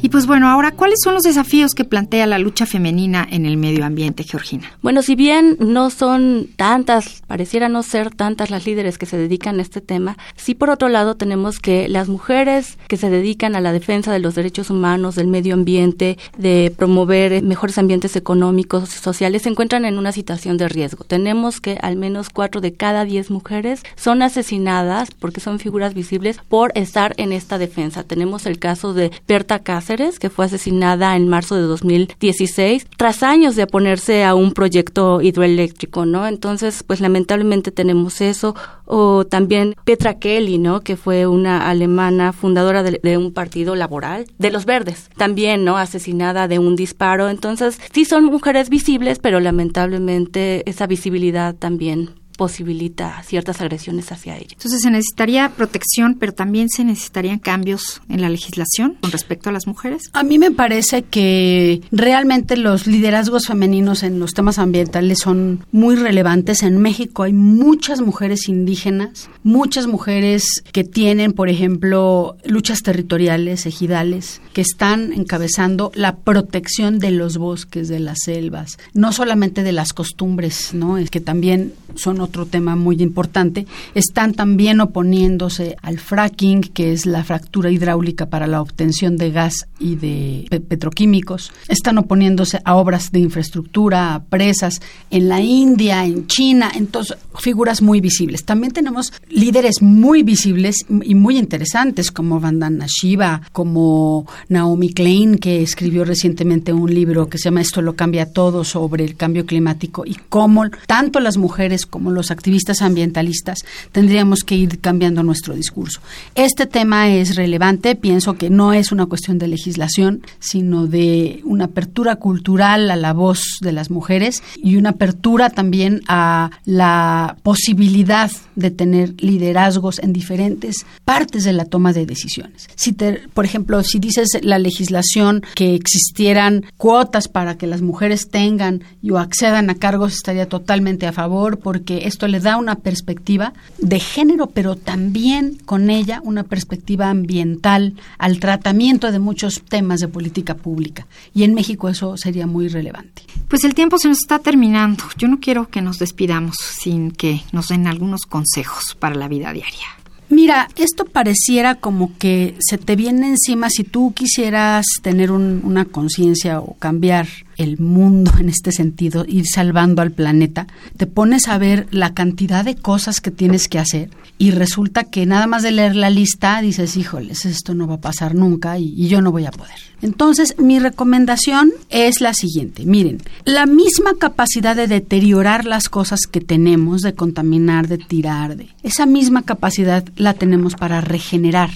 Y 0.02 0.10
pues 0.10 0.26
bueno, 0.26 0.48
ahora, 0.48 0.72
¿cuáles 0.72 1.00
son 1.02 1.14
los 1.14 1.22
desafíos 1.22 1.74
que 1.74 1.84
plantea 1.84 2.26
la 2.26 2.38
lucha 2.38 2.66
femenina 2.66 3.26
en 3.30 3.46
el 3.46 3.56
medio 3.56 3.84
ambiente, 3.84 4.24
Georgina? 4.24 4.70
Bueno, 4.82 5.00
si 5.00 5.14
bien 5.16 5.56
no 5.58 5.88
son 5.88 6.48
tantas, 6.56 7.22
pareciera 7.26 7.68
no 7.70 7.82
ser 7.82 8.14
tantas 8.14 8.50
las 8.50 8.66
líderes 8.66 8.98
que 8.98 9.06
se 9.06 9.16
dedican 9.16 9.58
a 9.58 9.62
este 9.62 9.80
tema, 9.80 10.18
sí 10.36 10.54
por 10.54 10.68
otro 10.68 10.88
lado 10.88 11.16
tenemos 11.16 11.58
que 11.60 11.88
las 11.88 12.08
mujeres 12.08 12.78
que 12.88 12.98
se 12.98 13.08
dedican 13.08 13.56
a 13.56 13.60
la 13.60 13.72
defensa 13.72 14.12
de 14.12 14.18
los 14.18 14.34
derechos 14.34 14.68
humanos, 14.68 15.14
del 15.14 15.28
medio 15.28 15.54
ambiente, 15.54 16.18
de 16.36 16.72
promover 16.76 17.42
mejores 17.42 17.78
ambientes 17.78 18.16
económicos 18.16 18.94
y 18.94 18.98
sociales, 18.98 19.42
se 19.42 19.48
encuentran 19.48 19.86
en 19.86 19.98
una 19.98 20.12
situación 20.12 20.58
de 20.58 20.68
riesgo. 20.68 21.04
Tenemos 21.04 21.60
que 21.60 21.78
al 21.80 21.96
menos 21.96 22.28
cuatro 22.28 22.60
de 22.60 22.74
cada 22.74 23.06
diez 23.06 23.30
mujeres 23.30 23.82
son 23.96 24.20
asesinadas 24.20 25.10
porque 25.12 25.40
son 25.40 25.58
figuras 25.58 25.94
visibles 25.94 26.38
por 26.48 26.70
estar 26.74 27.14
en 27.16 27.32
esta 27.32 27.56
defensa. 27.56 28.04
Tenemos 28.04 28.44
el 28.44 28.58
caso 28.58 28.92
de 28.92 29.10
Berta 29.26 29.60
Que 29.86 30.30
fue 30.30 30.46
asesinada 30.46 31.14
en 31.14 31.28
marzo 31.28 31.54
de 31.54 31.62
2016, 31.62 32.88
tras 32.96 33.22
años 33.22 33.54
de 33.54 33.62
oponerse 33.62 34.24
a 34.24 34.34
un 34.34 34.52
proyecto 34.52 35.20
hidroeléctrico, 35.20 36.04
¿no? 36.06 36.26
Entonces, 36.26 36.82
pues 36.82 37.00
lamentablemente 37.00 37.70
tenemos 37.70 38.20
eso. 38.20 38.56
O 38.84 39.26
también 39.26 39.76
Petra 39.84 40.18
Kelly, 40.18 40.58
¿no? 40.58 40.80
Que 40.80 40.96
fue 40.96 41.28
una 41.28 41.70
alemana 41.70 42.32
fundadora 42.32 42.82
de, 42.82 42.98
de 43.00 43.16
un 43.16 43.32
partido 43.32 43.76
laboral, 43.76 44.26
de 44.38 44.50
los 44.50 44.64
verdes, 44.64 45.08
también, 45.16 45.64
¿no? 45.64 45.76
Asesinada 45.76 46.48
de 46.48 46.58
un 46.58 46.74
disparo. 46.74 47.28
Entonces, 47.28 47.80
sí 47.92 48.04
son 48.04 48.24
mujeres 48.24 48.70
visibles, 48.70 49.20
pero 49.20 49.38
lamentablemente 49.38 50.68
esa 50.68 50.88
visibilidad 50.88 51.54
también 51.54 52.10
posibilita 52.36 53.22
ciertas 53.22 53.60
agresiones 53.60 54.12
hacia 54.12 54.36
ellos. 54.36 54.52
Entonces 54.52 54.82
se 54.82 54.90
necesitaría 54.90 55.48
protección, 55.50 56.16
pero 56.18 56.32
también 56.32 56.68
se 56.68 56.84
necesitarían 56.84 57.38
cambios 57.38 58.02
en 58.08 58.20
la 58.20 58.28
legislación 58.28 58.98
con 59.00 59.10
respecto 59.10 59.50
a 59.50 59.52
las 59.52 59.66
mujeres. 59.66 60.02
A 60.12 60.22
mí 60.22 60.38
me 60.38 60.50
parece 60.50 61.02
que 61.02 61.80
realmente 61.90 62.56
los 62.56 62.86
liderazgos 62.86 63.46
femeninos 63.46 64.02
en 64.02 64.18
los 64.18 64.34
temas 64.34 64.58
ambientales 64.58 65.18
son 65.22 65.64
muy 65.72 65.96
relevantes. 65.96 66.62
En 66.62 66.78
México 66.78 67.22
hay 67.22 67.32
muchas 67.32 68.00
mujeres 68.00 68.48
indígenas, 68.48 69.28
muchas 69.42 69.86
mujeres 69.86 70.62
que 70.72 70.84
tienen, 70.84 71.32
por 71.32 71.48
ejemplo, 71.48 72.36
luchas 72.44 72.82
territoriales, 72.82 73.66
ejidales, 73.66 74.40
que 74.52 74.60
están 74.60 75.12
encabezando 75.12 75.92
la 75.94 76.16
protección 76.16 76.98
de 76.98 77.10
los 77.10 77.38
bosques, 77.38 77.88
de 77.88 78.00
las 78.00 78.18
selvas, 78.24 78.78
no 78.92 79.12
solamente 79.12 79.62
de 79.62 79.72
las 79.72 79.92
costumbres, 79.92 80.74
¿no? 80.74 80.98
Es 80.98 81.10
que 81.10 81.20
también 81.20 81.72
son 81.94 82.20
otro 82.26 82.46
tema 82.46 82.76
muy 82.76 83.02
importante, 83.02 83.66
están 83.94 84.34
también 84.34 84.80
oponiéndose 84.80 85.76
al 85.82 85.98
fracking, 85.98 86.60
que 86.60 86.92
es 86.92 87.06
la 87.06 87.24
fractura 87.24 87.70
hidráulica 87.70 88.26
para 88.26 88.46
la 88.46 88.60
obtención 88.60 89.16
de 89.16 89.30
gas 89.30 89.66
y 89.78 89.96
de 89.96 90.46
pe 90.50 90.60
petroquímicos, 90.60 91.52
están 91.68 91.98
oponiéndose 91.98 92.60
a 92.64 92.76
obras 92.76 93.10
de 93.12 93.20
infraestructura, 93.20 94.14
a 94.14 94.24
presas 94.24 94.80
en 95.10 95.28
la 95.28 95.40
India, 95.40 96.04
en 96.04 96.26
China, 96.26 96.70
entonces 96.74 97.16
figuras 97.38 97.82
muy 97.82 98.00
visibles. 98.00 98.44
También 98.44 98.72
tenemos 98.72 99.12
líderes 99.28 99.80
muy 99.80 100.22
visibles 100.22 100.84
y 101.02 101.14
muy 101.14 101.38
interesantes 101.38 102.10
como 102.10 102.40
Vandana 102.40 102.86
Shiva, 102.88 103.42
como 103.52 104.26
Naomi 104.48 104.92
Klein, 104.92 105.38
que 105.38 105.62
escribió 105.62 106.04
recientemente 106.04 106.72
un 106.72 106.92
libro 106.92 107.28
que 107.28 107.38
se 107.38 107.44
llama 107.44 107.60
Esto 107.60 107.82
lo 107.82 107.94
cambia 107.94 108.32
todo 108.32 108.64
sobre 108.64 109.04
el 109.04 109.16
cambio 109.16 109.46
climático 109.46 110.04
y 110.04 110.16
cómo 110.28 110.64
tanto 110.86 111.20
las 111.20 111.36
mujeres 111.36 111.86
como 111.86 112.10
los 112.16 112.32
activistas 112.32 112.82
ambientalistas 112.82 113.60
tendríamos 113.92 114.42
que 114.42 114.56
ir 114.56 114.80
cambiando 114.80 115.22
nuestro 115.22 115.54
discurso. 115.54 116.00
Este 116.34 116.66
tema 116.66 117.10
es 117.10 117.36
relevante, 117.36 117.94
pienso 117.94 118.34
que 118.34 118.50
no 118.50 118.72
es 118.72 118.90
una 118.90 119.06
cuestión 119.06 119.38
de 119.38 119.46
legislación, 119.48 120.22
sino 120.40 120.86
de 120.86 121.40
una 121.44 121.66
apertura 121.66 122.16
cultural 122.16 122.90
a 122.90 122.96
la 122.96 123.12
voz 123.12 123.58
de 123.60 123.72
las 123.72 123.90
mujeres 123.90 124.42
y 124.56 124.76
una 124.76 124.90
apertura 124.90 125.50
también 125.50 126.02
a 126.08 126.50
la 126.64 127.36
posibilidad 127.42 128.30
de 128.56 128.70
tener 128.70 129.14
liderazgos 129.22 129.98
en 129.98 130.12
diferentes 130.12 130.86
partes 131.04 131.44
de 131.44 131.52
la 131.52 131.66
toma 131.66 131.92
de 131.92 132.06
decisiones. 132.06 132.68
Si 132.74 132.92
te, 132.92 133.28
por 133.34 133.44
ejemplo, 133.44 133.82
si 133.82 133.98
dices 133.98 134.28
la 134.42 134.58
legislación 134.58 135.42
que 135.54 135.74
existieran 135.74 136.64
cuotas 136.76 137.28
para 137.28 137.56
que 137.58 137.66
las 137.66 137.82
mujeres 137.82 138.28
tengan 138.30 138.82
o 139.10 139.18
accedan 139.18 139.70
a 139.70 139.74
cargos, 139.74 140.14
estaría 140.14 140.48
totalmente 140.48 141.06
a 141.06 141.12
favor 141.12 141.58
porque 141.58 142.05
esto 142.06 142.28
le 142.28 142.40
da 142.40 142.56
una 142.56 142.76
perspectiva 142.76 143.52
de 143.78 144.00
género, 144.00 144.46
pero 144.48 144.76
también 144.76 145.58
con 145.64 145.90
ella 145.90 146.20
una 146.24 146.44
perspectiva 146.44 147.10
ambiental 147.10 147.94
al 148.18 148.38
tratamiento 148.38 149.12
de 149.12 149.18
muchos 149.18 149.62
temas 149.62 150.00
de 150.00 150.08
política 150.08 150.54
pública. 150.54 151.06
Y 151.34 151.42
en 151.42 151.54
México 151.54 151.88
eso 151.88 152.16
sería 152.16 152.46
muy 152.46 152.68
relevante. 152.68 153.22
Pues 153.48 153.64
el 153.64 153.74
tiempo 153.74 153.98
se 153.98 154.08
nos 154.08 154.18
está 154.18 154.38
terminando. 154.38 155.04
Yo 155.18 155.28
no 155.28 155.40
quiero 155.40 155.68
que 155.68 155.82
nos 155.82 155.98
despidamos 155.98 156.56
sin 156.80 157.10
que 157.10 157.42
nos 157.52 157.68
den 157.68 157.86
algunos 157.86 158.22
consejos 158.22 158.96
para 158.98 159.14
la 159.14 159.28
vida 159.28 159.52
diaria. 159.52 159.86
Mira, 160.28 160.68
esto 160.76 161.04
pareciera 161.04 161.76
como 161.76 162.16
que 162.18 162.56
se 162.58 162.78
te 162.78 162.96
viene 162.96 163.28
encima 163.28 163.70
si 163.70 163.84
tú 163.84 164.12
quisieras 164.12 164.84
tener 165.02 165.30
una 165.30 165.84
conciencia 165.84 166.60
o 166.60 166.74
cambiar 166.74 167.28
el 167.56 167.78
mundo 167.78 168.32
en 168.38 168.48
este 168.48 168.72
sentido, 168.72 169.24
ir 169.26 169.46
salvando 169.46 170.02
al 170.02 170.12
planeta, 170.12 170.66
te 170.96 171.06
pones 171.06 171.48
a 171.48 171.58
ver 171.58 171.86
la 171.90 172.14
cantidad 172.14 172.64
de 172.64 172.76
cosas 172.76 173.20
que 173.20 173.30
tienes 173.30 173.68
que 173.68 173.78
hacer 173.78 174.10
y 174.38 174.50
resulta 174.50 175.04
que 175.04 175.26
nada 175.26 175.46
más 175.46 175.62
de 175.62 175.72
leer 175.72 175.96
la 175.96 176.10
lista 176.10 176.60
dices, 176.60 176.96
híjoles, 176.96 177.46
esto 177.46 177.74
no 177.74 177.86
va 177.86 177.94
a 177.94 178.00
pasar 178.00 178.34
nunca 178.34 178.78
y, 178.78 178.92
y 178.96 179.08
yo 179.08 179.22
no 179.22 179.32
voy 179.32 179.46
a 179.46 179.50
poder. 179.50 179.74
Entonces, 180.02 180.54
mi 180.58 180.78
recomendación 180.78 181.72
es 181.88 182.20
la 182.20 182.34
siguiente. 182.34 182.84
Miren, 182.84 183.22
la 183.44 183.66
misma 183.66 184.14
capacidad 184.18 184.76
de 184.76 184.86
deteriorar 184.86 185.64
las 185.64 185.88
cosas 185.88 186.26
que 186.26 186.40
tenemos, 186.40 187.00
de 187.02 187.14
contaminar, 187.14 187.88
de 187.88 187.98
tirar, 187.98 188.56
de 188.56 188.68
esa 188.82 189.06
misma 189.06 189.42
capacidad 189.42 190.04
la 190.16 190.34
tenemos 190.34 190.74
para 190.74 191.00
regenerar. 191.00 191.70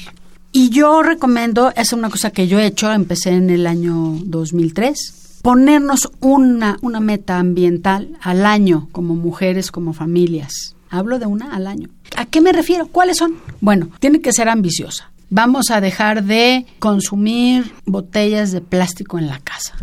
Y 0.53 0.71
yo 0.71 1.03
recomiendo, 1.03 1.73
es 1.77 1.93
una 1.93 2.11
cosa 2.11 2.31
que 2.31 2.49
yo 2.49 2.59
he 2.59 2.67
hecho, 2.67 2.93
empecé 2.93 3.31
en 3.31 3.51
el 3.51 3.67
año 3.67 4.19
2003, 4.25 5.15
ponernos 5.43 6.11
una, 6.21 6.79
una 6.83 7.01
meta 7.01 7.39
ambiental 7.39 8.17
al 8.21 8.47
año 8.47 8.89
como 8.93 9.15
mujeres, 9.15 9.71
como 9.71 9.93
familias. 9.93 10.77
Hablo 10.89 11.19
de 11.19 11.27
una 11.27 11.55
al 11.55 11.67
año. 11.67 11.89
¿A 12.17 12.27
qué 12.27 12.41
me 12.41 12.53
refiero? 12.53 12.89
¿Cuáles 12.89 13.17
son? 13.19 13.37
Bueno, 13.61 13.89
tiene 14.01 14.21
que 14.21 14.33
ser 14.33 14.49
ambiciosa. 14.49 15.11
Vamos 15.31 15.71
a 15.71 15.81
dejar 15.81 16.25
de 16.25 16.67
consumir 16.81 17.73
botellas 17.87 18.51
de 18.51 18.61
plástico 18.61 19.19
en 19.19 19.29
la 19.29 19.39
casa 19.39 19.77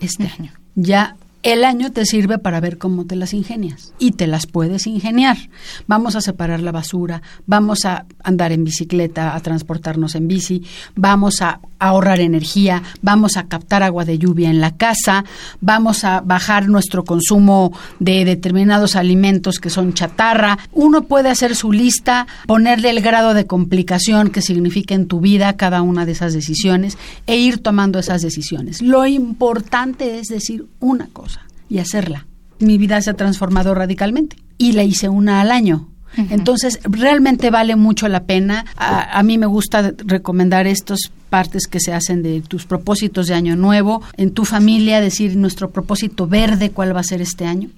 este 0.00 0.28
año. 0.38 0.52
Ya 0.76 1.16
el 1.42 1.64
año 1.64 1.90
te 1.90 2.06
sirve 2.06 2.38
para 2.38 2.60
ver 2.60 2.78
cómo 2.78 3.04
te 3.04 3.16
las 3.16 3.34
ingenias 3.34 3.92
y 3.98 4.12
te 4.12 4.26
las 4.26 4.46
puedes 4.46 4.86
ingeniar. 4.86 5.36
Vamos 5.86 6.14
a 6.14 6.20
separar 6.20 6.60
la 6.60 6.72
basura, 6.72 7.22
vamos 7.46 7.84
a 7.84 8.06
andar 8.22 8.52
en 8.52 8.64
bicicleta, 8.64 9.34
a 9.34 9.40
transportarnos 9.40 10.14
en 10.14 10.28
bici, 10.28 10.62
vamos 10.94 11.42
a 11.42 11.60
ahorrar 11.80 12.20
energía, 12.20 12.82
vamos 13.00 13.36
a 13.36 13.48
captar 13.48 13.82
agua 13.82 14.04
de 14.04 14.18
lluvia 14.18 14.50
en 14.50 14.60
la 14.60 14.76
casa, 14.76 15.24
vamos 15.60 16.04
a 16.04 16.20
bajar 16.20 16.68
nuestro 16.68 17.04
consumo 17.04 17.72
de 17.98 18.24
determinados 18.24 18.94
alimentos 18.94 19.58
que 19.58 19.70
son 19.70 19.94
chatarra. 19.94 20.58
Uno 20.70 21.02
puede 21.02 21.28
hacer 21.28 21.56
su 21.56 21.72
lista, 21.72 22.28
ponerle 22.46 22.90
el 22.90 23.00
grado 23.00 23.34
de 23.34 23.46
complicación 23.46 24.30
que 24.30 24.42
significa 24.42 24.94
en 24.94 25.08
tu 25.08 25.18
vida 25.18 25.56
cada 25.56 25.82
una 25.82 26.06
de 26.06 26.12
esas 26.12 26.34
decisiones 26.34 26.96
e 27.26 27.36
ir 27.36 27.58
tomando 27.58 27.98
esas 27.98 28.22
decisiones. 28.22 28.80
Lo 28.80 29.04
importante 29.06 30.20
es 30.20 30.28
decir 30.28 30.66
una 30.78 31.08
cosa 31.12 31.31
y 31.72 31.78
hacerla. 31.78 32.26
Mi 32.58 32.76
vida 32.76 33.00
se 33.00 33.10
ha 33.10 33.14
transformado 33.14 33.74
radicalmente 33.74 34.36
y 34.58 34.72
la 34.72 34.84
hice 34.84 35.08
una 35.08 35.40
al 35.40 35.50
año. 35.50 35.88
Entonces, 36.28 36.78
realmente 36.84 37.48
vale 37.48 37.74
mucho 37.74 38.06
la 38.06 38.24
pena. 38.24 38.66
A, 38.76 39.18
a, 39.18 39.22
mí 39.22 39.38
me 39.38 39.46
gusta 39.46 39.94
recomendar 40.04 40.66
estas 40.66 41.10
partes 41.30 41.66
que 41.66 41.80
se 41.80 41.94
hacen 41.94 42.22
de 42.22 42.42
tus 42.42 42.66
propósitos 42.66 43.28
de 43.28 43.34
año 43.34 43.56
nuevo, 43.56 44.02
en 44.18 44.32
tu 44.32 44.44
familia, 44.44 45.00
decir 45.00 45.34
nuestro 45.36 45.70
propósito 45.70 46.26
verde, 46.26 46.70
cuál 46.70 46.94
va 46.94 47.00
a 47.00 47.04
ser 47.04 47.22
este 47.22 47.46
año. 47.46 47.70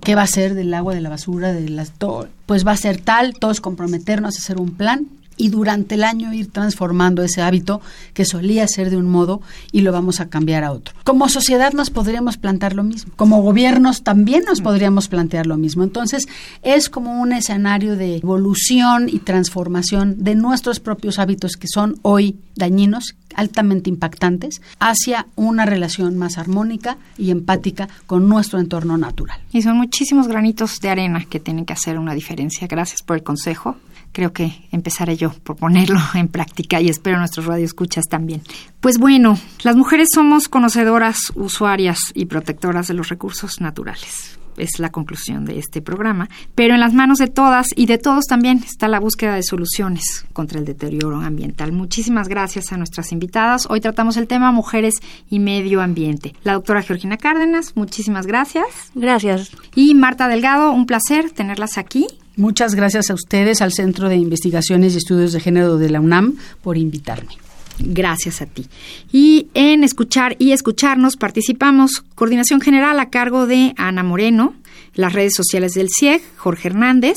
¿Qué 0.00 0.14
va 0.14 0.22
a 0.22 0.26
ser 0.26 0.54
del 0.54 0.72
agua, 0.72 0.94
de 0.94 1.02
la 1.02 1.10
basura, 1.10 1.52
de 1.52 1.68
las 1.68 1.90
todo? 1.90 2.28
Pues 2.46 2.66
va 2.66 2.72
a 2.72 2.76
ser 2.78 3.02
tal, 3.02 3.34
todos 3.34 3.60
comprometernos 3.60 4.36
a 4.36 4.38
hacer 4.38 4.58
un 4.58 4.70
plan 4.70 5.06
y 5.36 5.48
durante 5.48 5.94
el 5.94 6.04
año 6.04 6.32
ir 6.32 6.50
transformando 6.50 7.22
ese 7.22 7.42
hábito 7.42 7.80
que 8.12 8.24
solía 8.24 8.66
ser 8.68 8.90
de 8.90 8.96
un 8.96 9.08
modo 9.08 9.40
y 9.72 9.80
lo 9.80 9.92
vamos 9.92 10.20
a 10.20 10.28
cambiar 10.28 10.64
a 10.64 10.72
otro. 10.72 10.94
Como 11.04 11.28
sociedad 11.28 11.72
nos 11.72 11.90
podríamos 11.90 12.36
plantear 12.36 12.74
lo 12.74 12.84
mismo, 12.84 13.12
como 13.16 13.42
gobiernos 13.42 14.02
también 14.02 14.44
nos 14.46 14.60
podríamos 14.60 15.08
plantear 15.08 15.46
lo 15.46 15.56
mismo. 15.56 15.82
Entonces 15.82 16.26
es 16.62 16.88
como 16.88 17.20
un 17.20 17.32
escenario 17.32 17.96
de 17.96 18.16
evolución 18.16 19.08
y 19.08 19.18
transformación 19.18 20.22
de 20.24 20.34
nuestros 20.34 20.80
propios 20.80 21.18
hábitos 21.18 21.56
que 21.56 21.68
son 21.68 21.98
hoy 22.02 22.36
dañinos, 22.56 23.16
altamente 23.34 23.90
impactantes, 23.90 24.62
hacia 24.78 25.26
una 25.34 25.66
relación 25.66 26.16
más 26.16 26.38
armónica 26.38 26.98
y 27.18 27.30
empática 27.30 27.88
con 28.06 28.28
nuestro 28.28 28.60
entorno 28.60 28.96
natural. 28.96 29.40
Y 29.52 29.62
son 29.62 29.76
muchísimos 29.76 30.28
granitos 30.28 30.80
de 30.80 30.90
arena 30.90 31.24
que 31.28 31.40
tienen 31.40 31.64
que 31.64 31.72
hacer 31.72 31.98
una 31.98 32.14
diferencia. 32.14 32.66
Gracias 32.68 33.02
por 33.02 33.16
el 33.16 33.22
consejo 33.22 33.76
creo 34.14 34.32
que 34.32 34.66
empezaré 34.70 35.18
yo 35.18 35.30
por 35.42 35.56
ponerlo 35.56 35.98
en 36.14 36.28
práctica 36.28 36.80
y 36.80 36.88
espero 36.88 37.18
nuestros 37.18 37.44
radioescuchas 37.44 38.04
también. 38.08 38.42
Pues 38.80 38.96
bueno, 38.98 39.38
las 39.62 39.76
mujeres 39.76 40.08
somos 40.14 40.48
conocedoras, 40.48 41.32
usuarias 41.34 41.98
y 42.14 42.26
protectoras 42.26 42.88
de 42.88 42.94
los 42.94 43.10
recursos 43.10 43.60
naturales. 43.60 44.38
Es 44.56 44.78
la 44.78 44.90
conclusión 44.90 45.44
de 45.44 45.58
este 45.58 45.82
programa. 45.82 46.28
Pero 46.54 46.74
en 46.74 46.80
las 46.80 46.94
manos 46.94 47.18
de 47.18 47.28
todas 47.28 47.66
y 47.74 47.86
de 47.86 47.98
todos 47.98 48.24
también 48.26 48.62
está 48.64 48.88
la 48.88 49.00
búsqueda 49.00 49.34
de 49.34 49.42
soluciones 49.42 50.24
contra 50.32 50.58
el 50.58 50.64
deterioro 50.64 51.20
ambiental. 51.20 51.72
Muchísimas 51.72 52.28
gracias 52.28 52.72
a 52.72 52.76
nuestras 52.76 53.12
invitadas. 53.12 53.66
Hoy 53.70 53.80
tratamos 53.80 54.16
el 54.16 54.26
tema 54.26 54.52
mujeres 54.52 54.94
y 55.30 55.38
medio 55.38 55.80
ambiente. 55.80 56.34
La 56.44 56.54
doctora 56.54 56.82
Georgina 56.82 57.16
Cárdenas, 57.16 57.76
muchísimas 57.76 58.26
gracias. 58.26 58.66
Gracias. 58.94 59.50
Y 59.74 59.94
Marta 59.94 60.28
Delgado, 60.28 60.72
un 60.72 60.86
placer 60.86 61.30
tenerlas 61.30 61.78
aquí. 61.78 62.06
Muchas 62.36 62.74
gracias 62.74 63.10
a 63.10 63.14
ustedes, 63.14 63.62
al 63.62 63.72
Centro 63.72 64.08
de 64.08 64.16
Investigaciones 64.16 64.94
y 64.94 64.98
Estudios 64.98 65.32
de 65.32 65.40
Género 65.40 65.78
de 65.78 65.90
la 65.90 66.00
UNAM, 66.00 66.36
por 66.62 66.76
invitarme. 66.76 67.36
Gracias 67.78 68.40
a 68.40 68.46
ti. 68.46 68.66
Y 69.12 69.48
en 69.54 69.84
Escuchar 69.84 70.36
y 70.38 70.52
Escucharnos 70.52 71.16
participamos 71.16 72.04
Coordinación 72.14 72.60
General 72.60 72.98
a 73.00 73.10
cargo 73.10 73.46
de 73.46 73.74
Ana 73.76 74.02
Moreno, 74.02 74.54
las 74.94 75.12
redes 75.12 75.34
sociales 75.34 75.74
del 75.74 75.88
CIEG, 75.90 76.22
Jorge 76.36 76.68
Hernández, 76.68 77.16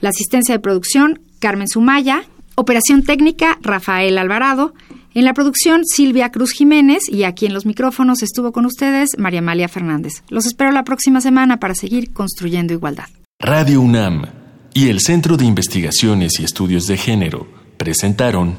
la 0.00 0.10
asistencia 0.10 0.54
de 0.54 0.60
producción, 0.60 1.20
Carmen 1.38 1.68
Sumaya, 1.68 2.24
operación 2.54 3.02
técnica, 3.04 3.58
Rafael 3.62 4.18
Alvarado, 4.18 4.74
en 5.14 5.24
la 5.24 5.34
producción, 5.34 5.82
Silvia 5.84 6.30
Cruz 6.30 6.52
Jiménez 6.52 7.02
y 7.08 7.24
aquí 7.24 7.46
en 7.46 7.52
los 7.52 7.66
micrófonos 7.66 8.22
estuvo 8.22 8.52
con 8.52 8.64
ustedes 8.64 9.10
María 9.18 9.40
Amalia 9.40 9.68
Fernández. 9.68 10.22
Los 10.28 10.46
espero 10.46 10.72
la 10.72 10.84
próxima 10.84 11.20
semana 11.20 11.60
para 11.60 11.74
seguir 11.74 12.12
construyendo 12.12 12.72
igualdad. 12.72 13.04
Radio 13.38 13.80
UNAM 13.80 14.24
y 14.72 14.88
el 14.88 15.00
Centro 15.00 15.36
de 15.36 15.44
Investigaciones 15.44 16.40
y 16.40 16.44
Estudios 16.44 16.86
de 16.86 16.96
Género 16.96 17.46
presentaron 17.76 18.58